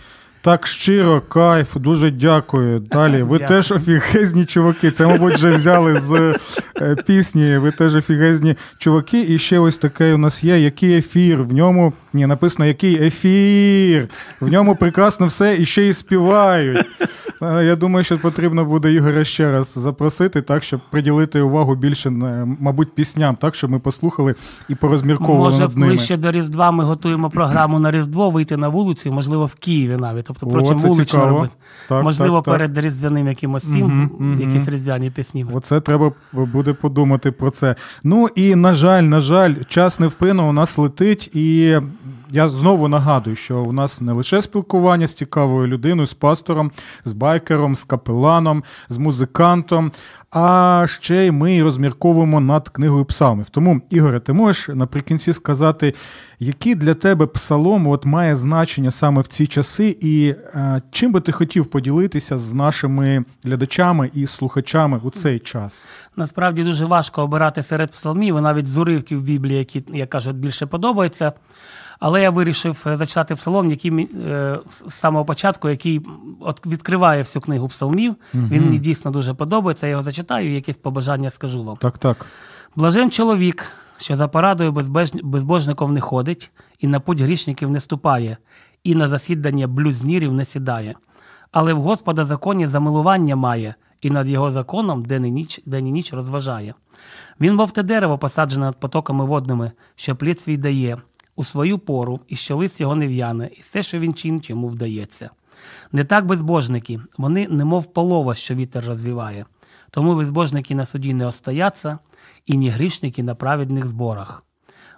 Так 0.42 0.68
щиро, 0.68 1.22
кайф, 1.22 1.76
дуже 1.76 2.12
дякую. 2.12 2.80
Далі. 2.80 3.22
Ви 3.22 3.40
Дякую. 3.40 3.48
теж 3.48 3.72
офігезні 3.72 4.46
чуваки. 4.46 4.92
Це, 4.92 5.08
мабуть, 5.08 5.34
вже 5.34 5.52
взяли 5.52 6.00
з 6.00 6.36
е, 6.82 6.96
пісні. 6.96 7.58
Ви 7.58 7.72
теж 7.72 7.96
офігезні 7.96 8.56
чуваки. 8.78 9.26
І 9.30 9.40
ще 9.40 9.60
ось 9.60 9.78
таке 9.78 10.14
у 10.14 10.18
нас 10.18 10.44
є. 10.44 10.60
Який 10.60 10.98
ефір? 10.98 11.44
В 11.44 11.54
ньому 11.54 11.94
ні, 12.14 12.26
написано, 12.26 12.66
який 12.66 13.04
ефір. 13.04 14.08
В 14.42 14.52
ньому 14.52 14.76
прекрасно 14.76 15.26
все 15.26 15.58
і 15.60 15.66
ще 15.66 15.84
й 15.84 15.94
співають. 15.94 16.86
Е, 17.42 17.64
Я 17.66 17.76
думаю, 17.76 18.04
що 18.04 18.18
потрібно 18.18 18.66
буде 18.66 18.94
Ігоря 18.94 19.24
ще 19.24 19.52
раз 19.52 19.74
запросити, 19.78 20.42
так, 20.42 20.64
щоб 20.64 20.80
приділити 20.92 21.42
увагу 21.42 21.76
більше, 21.76 22.10
е, 22.10 22.46
мабуть, 22.60 22.96
пісням, 22.96 23.36
так, 23.36 23.56
щоб 23.56 23.72
ми 23.72 23.80
послухали 23.80 24.36
і 24.70 24.76
порозмірковували 24.76 25.46
Може, 25.46 25.60
над 25.62 25.78
ними. 25.78 25.88
ближче 25.88 26.18
до 26.18 26.32
Різдва 26.32 26.72
ми 26.72 26.84
готуємо 26.84 27.30
програму 27.30 27.80
на 27.80 27.92
Різдво, 27.92 28.30
вийти 28.32 28.58
на 28.58 28.68
вулицю, 28.70 29.12
можливо, 29.12 29.46
в 29.46 29.56
Києві 29.56 29.96
навіть. 30.00 30.26
Тобто, 30.26 30.62
це 30.62 30.74
вулично 30.74 31.26
робити. 31.28 31.54
Так, 31.90 32.04
можливо, 32.04 32.36
так, 32.38 32.46
так. 32.46 32.54
перед 32.54 32.78
різдвяним 32.78 33.28
якимось 33.28 33.64
цим, 33.64 33.82
Мгм, 33.86 34.12
мгм. 34.20 34.40
якісь 34.42 34.68
різдвяні 34.70 35.10
пісні. 35.12 35.46
Оце 35.54 35.80
треба 35.82 36.12
буде 36.34 36.74
подумати 36.74 37.32
про 37.32 37.50
це. 37.52 37.76
Ну 38.04 38.28
і 38.36 38.56
на 38.56 38.74
жаль, 38.74 39.04
на 39.04 39.22
жаль, 39.22 39.54
час 39.68 40.00
невпинно 40.00 40.50
у 40.50 40.54
нас 40.54 40.78
летить, 40.78 41.36
і 41.36 41.78
я 42.34 42.50
знову 42.50 42.88
нагадую, 42.88 43.36
що 43.36 43.60
у 43.60 43.72
нас 43.72 44.02
не 44.02 44.12
лише 44.12 44.42
спілкування 44.42 45.08
з 45.08 45.14
цікавою 45.14 45.68
людиною, 45.68 46.08
з 46.08 46.14
пастором, 46.14 46.72
з 47.06 47.12
байкером, 47.12 47.76
з 47.76 47.84
капеланом, 47.84 48.64
з 48.90 48.98
музикантом, 48.98 49.92
а 50.32 50.86
ще 50.88 51.26
й 51.26 51.32
ми 51.32 51.64
розмірковуємо 51.64 52.40
над 52.40 52.70
книгою 52.70 53.06
псалмів. 53.06 53.50
Тому, 53.50 53.82
Ігоре, 53.90 54.20
ти 54.20 54.34
можеш 54.34 54.68
наприкінці 54.68 55.34
сказати, 55.34 55.94
який 56.40 56.76
для 56.76 56.94
тебе 56.94 57.28
псалом 57.28 57.88
от 57.88 58.06
має 58.06 58.36
значення 58.36 58.92
саме 58.92 59.22
в 59.22 59.28
ці 59.28 59.48
часи, 59.48 59.98
і 60.02 60.36
е, 60.56 60.82
чим 60.92 61.12
би 61.12 61.22
ти 61.22 61.32
хотів 61.32 61.66
поділитися 61.66 62.38
з 62.38 62.54
нашими 62.54 63.26
глядачами 63.44 64.10
і 64.14 64.28
слухачами 64.28 65.00
у 65.04 65.10
цей 65.10 65.40
час? 65.40 65.88
Насправді 66.16 66.64
дуже 66.64 66.86
важко 66.86 67.22
обирати 67.24 67.64
серед 67.64 67.92
псалмів, 67.92 68.38
і 68.38 68.42
навіть 68.42 68.68
з 68.68 68.78
уривків 68.78 69.22
Біблії, 69.22 69.58
які, 69.60 69.84
як 69.94 70.10
кажуть, 70.10 70.36
більше 70.36 70.66
подобаються. 70.66 71.34
Але 72.06 72.22
я 72.22 72.30
вирішив 72.30 72.84
е, 72.88 72.98
зачитати 72.98 73.36
псалом, 73.36 73.70
який 73.70 74.10
е, 74.30 74.60
з 74.90 74.94
самого 74.94 75.26
початку, 75.26 75.70
який 75.70 76.02
відкриває 76.66 77.22
всю 77.22 77.44
книгу 77.44 77.68
псалмів. 77.68 78.16
Він 78.34 78.64
мені 78.66 78.78
дійсно 78.80 79.12
дуже 79.12 79.34
подобається. 79.34 79.88
Я 79.88 79.92
його 79.92 80.04
зачитаю, 80.04 80.52
і 80.52 80.56
якісь 80.56 80.78
побажання 80.78 81.30
скажу 81.30 81.64
вам. 81.64 81.78
Так, 81.78 81.98
так. 81.98 82.26
Блажен 82.76 83.12
чоловік, 83.12 83.66
що 83.98 84.16
за 84.16 84.28
порадою 84.28 84.72
безбеж- 84.72 85.24
безбожників 85.24 85.92
не 85.92 86.02
ходить, 86.02 86.52
і 86.80 86.88
на 86.88 87.00
путь 87.00 87.22
грішників 87.22 87.70
не 87.70 87.80
ступає, 87.80 88.38
і 88.84 88.96
на 88.96 89.10
засідання 89.10 89.68
блюзнірів 89.68 90.34
не 90.34 90.46
сідає. 90.46 90.96
Але 91.52 91.74
в 91.74 91.82
Господа 91.82 92.26
законі 92.26 92.68
замилування 92.68 93.36
має, 93.36 93.76
і 94.02 94.10
над 94.10 94.30
його 94.30 94.52
законом 94.52 95.06
день 95.06 95.26
і 95.26 95.32
ніч, 95.32 95.62
день 95.66 95.88
і 95.88 95.92
ніч 95.92 96.14
розважає. 96.14 96.74
Він 97.42 97.56
мов 97.56 97.72
те 97.72 97.84
дерево, 97.84 98.18
посаджене 98.18 98.66
над 98.66 98.80
потоками 98.80 99.26
водними, 99.26 99.72
що 99.96 100.16
плід 100.16 100.40
свій 100.40 100.58
дає, 100.58 100.98
у 101.36 101.44
свою 101.44 101.80
пору, 101.80 102.20
і 102.28 102.36
що 102.36 102.58
лист 102.58 102.82
його 102.82 102.96
не 102.96 103.08
в'яне, 103.08 103.50
і 103.58 103.62
все, 103.62 103.84
що 103.84 104.00
він 104.00 104.14
чинить, 104.14 104.50
йому 104.50 104.68
вдається. 104.68 105.30
Не 105.92 106.04
так 106.04 106.26
безбожники, 106.26 107.00
вони 107.18 107.48
немов 107.48 107.94
полова, 107.94 108.36
що 108.36 108.56
вітер 108.56 108.86
розвіває. 108.86 109.46
Тому 109.90 110.16
безбожники 110.16 110.76
на 110.76 110.86
суді 110.86 111.14
не 111.14 111.26
остаяться, 111.26 112.00
і 112.46 112.58
ні 112.58 112.70
грішники 112.70 113.24
на 113.24 113.36
праведних 113.36 113.88
зборах. 113.88 114.44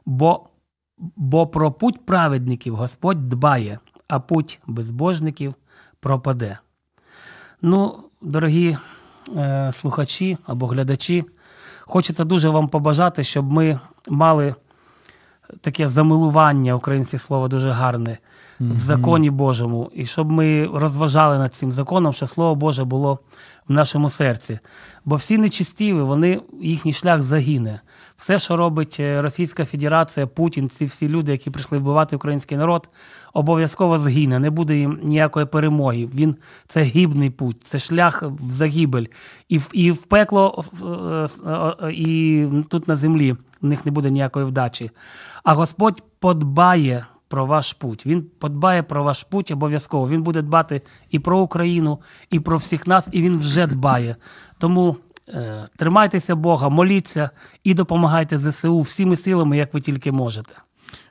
Бо, 0.05 0.49
бо 0.97 1.47
про 1.47 1.71
путь 1.71 2.05
праведників 2.05 2.75
Господь 2.75 3.29
дбає, 3.29 3.79
а 4.07 4.19
путь 4.19 4.59
безбожників 4.67 5.53
пропаде. 5.99 6.59
Ну, 7.61 8.03
дорогі 8.21 8.77
е, 9.35 9.71
слухачі 9.75 10.37
або 10.45 10.67
глядачі, 10.67 11.25
хочеться 11.81 12.23
дуже 12.23 12.49
вам 12.49 12.67
побажати, 12.67 13.23
щоб 13.23 13.51
ми 13.51 13.79
мали 14.07 14.55
таке 15.61 15.89
замилування, 15.89 16.75
українське 16.75 17.19
слово 17.19 17.47
дуже 17.47 17.69
гарне, 17.69 18.17
в 18.59 18.79
законі 18.79 19.29
Божому, 19.29 19.91
і 19.95 20.05
щоб 20.05 20.31
ми 20.31 20.69
розважали 20.73 21.37
над 21.37 21.53
цим 21.53 21.71
законом, 21.71 22.13
що 22.13 22.27
Слово 22.27 22.55
Боже 22.55 22.83
було 22.83 23.19
в 23.67 23.73
нашому 23.73 24.09
серці. 24.09 24.59
Бо 25.05 25.15
всі 25.15 25.37
нечистіві, 25.37 26.01
вони, 26.01 26.41
їхній 26.61 26.93
шлях 26.93 27.21
загине. 27.21 27.81
Все, 28.17 28.39
що 28.39 28.57
робить 28.57 28.97
е, 28.99 29.21
Російська 29.21 29.65
Федерація, 29.65 30.27
Путін, 30.27 30.69
ці 30.69 30.85
всі 30.85 31.09
люди, 31.09 31.31
які 31.31 31.49
прийшли 31.49 31.77
вбивати 31.77 32.15
український 32.15 32.57
народ, 32.57 32.89
обов'язково 33.33 33.97
згине. 33.97 34.39
Не 34.39 34.49
буде 34.49 34.77
їм 34.77 34.99
ніякої 35.03 35.45
перемоги. 35.45 36.09
Він 36.15 36.35
це 36.67 36.81
гібний 36.81 37.29
путь, 37.29 37.57
це 37.63 37.79
шлях 37.79 38.23
в 38.23 38.51
загибель. 38.51 39.05
І 39.49 39.57
в, 39.57 39.69
і 39.73 39.91
в 39.91 39.97
пекло, 39.97 40.65
е, 40.83 41.51
е, 41.51 41.93
і 41.93 42.45
тут 42.69 42.87
на 42.87 42.95
землі 42.95 43.35
в 43.65 43.69
них 43.69 43.85
не 43.85 43.91
буде 43.91 44.11
ніякої 44.11 44.45
вдачі. 44.45 44.91
А 45.43 45.53
Господь 45.53 46.03
подбає 46.19 47.05
про 47.27 47.45
ваш 47.45 47.73
путь. 47.73 48.05
Він 48.05 48.21
подбає 48.39 48.83
про 48.83 49.03
ваш 49.03 49.23
путь 49.23 49.51
обов'язково. 49.51 50.09
Він 50.09 50.23
буде 50.23 50.41
дбати 50.41 50.81
і 51.11 51.19
про 51.19 51.39
Україну, 51.39 51.99
і 52.29 52.39
про 52.39 52.57
всіх 52.57 52.87
нас, 52.87 53.07
і 53.11 53.21
він 53.21 53.37
вже 53.37 53.67
дбає. 53.67 54.15
Тому 54.57 54.97
е, 55.29 55.67
тримайтеся 55.77 56.35
Бога, 56.35 56.69
моліться 56.69 57.29
і 57.63 57.73
допомагайте 57.73 58.39
ЗСУ 58.39 58.79
всіми 58.79 59.15
силами, 59.15 59.57
як 59.57 59.73
ви 59.73 59.79
тільки 59.81 60.11
можете. 60.11 60.53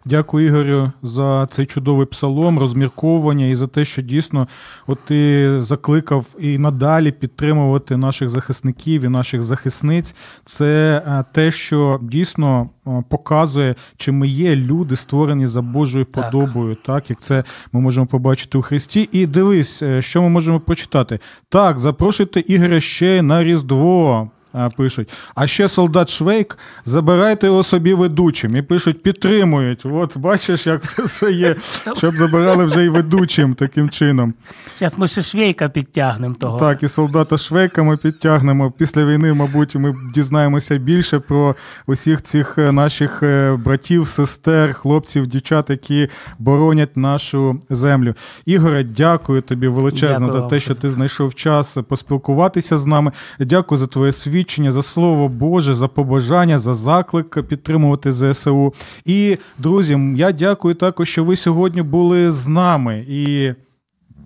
Дякую, 0.07 0.47
Ігорю, 0.47 0.93
за 1.03 1.49
цей 1.51 1.67
чудовий 1.67 2.07
псалом, 2.07 2.59
розмірковування 2.59 3.47
і 3.47 3.55
за 3.55 3.67
те, 3.67 3.85
що 3.85 4.03
дійсно 4.03 4.49
от 4.87 4.99
ти 5.05 5.51
закликав 5.61 6.27
і 6.39 6.59
надалі 6.59 7.13
підтримувати 7.13 7.97
наших 7.97 8.29
захисників 8.29 9.03
і 9.03 9.09
наших 9.09 9.43
захисниць. 9.43 10.15
Це 10.45 11.03
е, 11.07 11.25
те, 11.33 11.51
що 11.51 12.01
дійсно 12.03 12.69
е, 12.87 13.05
показує, 13.09 13.75
чи 13.97 14.13
ми 14.13 14.29
є 14.29 14.57
люди, 14.57 14.97
створені 14.97 15.47
за 15.47 15.63
Божою 15.63 16.05
Так. 16.05 16.31
подобою, 16.31 16.77
так 16.87 17.11
як 17.11 17.21
це 17.21 17.45
ми 17.73 17.81
можемо 17.81 18.07
побачити 18.07 18.59
у 18.59 18.63
Христі. 18.63 19.09
І 19.13 19.27
дивись, 19.27 19.83
е, 19.83 20.03
що 20.03 20.23
ми 20.23 20.29
можемо 20.29 20.61
прочитати. 20.61 21.19
Так, 21.49 21.79
запрошуйте 21.79 22.41
Ігоря 22.41 22.81
ще 22.81 23.23
на 23.23 23.45
Різдво. 23.45 24.31
А, 24.55 24.69
Пишуть, 24.69 25.09
а 25.35 25.47
ще 25.47 25.69
солдат 25.69 26.11
Швейк, 26.11 26.59
забирайте 26.85 27.47
його 27.47 27.63
собі 27.63 27.95
ведучим. 27.95 28.57
І 28.57 28.63
пишуть, 28.63 29.03
підтримують. 29.03 29.87
От 29.87 30.19
бачиш, 30.19 30.67
як 30.67 30.83
це 30.83 31.03
все 31.03 31.33
є, 31.33 31.57
щоб 31.97 32.17
забирали 32.17 32.65
вже 32.65 32.85
і 32.85 32.89
ведучим 32.89 33.55
таким 33.55 33.91
чином. 33.91 34.35
Зараз 34.77 34.99
ми 34.99 35.07
ще 35.07 35.23
швейка 35.23 35.69
підтягнемо 35.69 36.35
того. 36.35 36.59
Так, 36.59 36.83
і 36.83 36.89
солдата 36.89 37.39
Швейка 37.39 37.83
ми 37.83 37.97
підтягнемо. 37.97 38.71
Після 38.71 39.05
війни, 39.05 39.35
мабуть, 39.35 39.75
ми 39.75 39.95
дізнаємося 40.15 40.77
більше 40.77 41.19
про 41.19 41.57
усіх 41.87 42.23
цих 42.23 42.59
е, 42.59 42.73
наших 42.73 43.23
е, 43.23 43.59
братів, 43.65 44.09
сестер, 44.09 44.75
хлопців, 44.75 45.27
дівчат, 45.27 45.71
які 45.71 46.09
боронять 46.39 46.97
нашу 46.97 47.61
землю. 47.71 48.15
Ігоре, 48.47 48.85
дякую 48.85 49.43
тобі 49.43 49.69
величезно 49.69 50.27
Дякую 50.27 50.43
за 50.43 50.49
те, 50.49 50.61
що 50.61 50.75
ти 50.75 50.91
знайшов 50.91 51.35
час 51.35 51.79
поспілкуватися 51.89 52.79
з 52.79 52.87
нами. 52.87 53.13
Дякую 53.41 53.79
за 53.79 53.87
твоє 53.87 54.13
свідчення, 54.13 54.44
за 54.73 54.83
слово 54.83 55.29
Боже, 55.29 55.75
за 55.75 55.89
побажання, 55.89 56.59
за 56.59 56.75
заклик 56.75 57.43
підтримувати 57.43 58.13
ЗСУ. 58.13 58.75
І 59.05 59.39
друзі, 59.59 59.99
я 60.17 60.33
дякую 60.33 60.75
також, 60.75 61.09
що 61.09 61.25
ви 61.25 61.37
сьогодні 61.37 61.83
були 61.83 62.31
з 62.31 62.49
нами. 62.49 63.05
І 63.09 63.53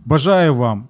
бажаю 0.05 0.55
вам 0.55 0.89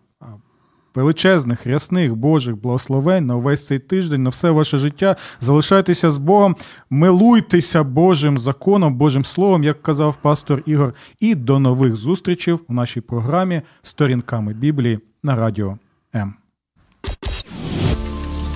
величезних, 0.98 1.66
рясних 1.66 2.16
Божих 2.16 2.56
благословень 2.56 3.26
на 3.26 3.36
увесь 3.36 3.66
цей 3.66 3.78
тиждень, 3.78 4.22
на 4.22 4.30
все 4.30 4.50
ваше 4.50 4.78
життя. 4.78 5.16
Залишайтеся 5.40 6.10
з 6.10 6.18
Богом, 6.18 6.56
милуйтеся 6.90 7.82
Божим 7.82 8.38
законом, 8.38 8.94
Божим 8.94 9.24
Словом, 9.24 9.64
як 9.64 9.82
казав 9.82 10.16
пастор 10.22 10.62
Ігор. 10.66 10.94
І 11.20 11.34
до 11.34 11.58
нових 11.58 11.96
зустрічей 11.96 12.54
у 12.68 12.72
нашій 12.74 13.00
програмі 13.00 13.62
Сторінками 13.82 14.54
Біблії 14.54 14.98
на 15.22 15.36
радіо 15.36 15.78
М. 16.14 16.34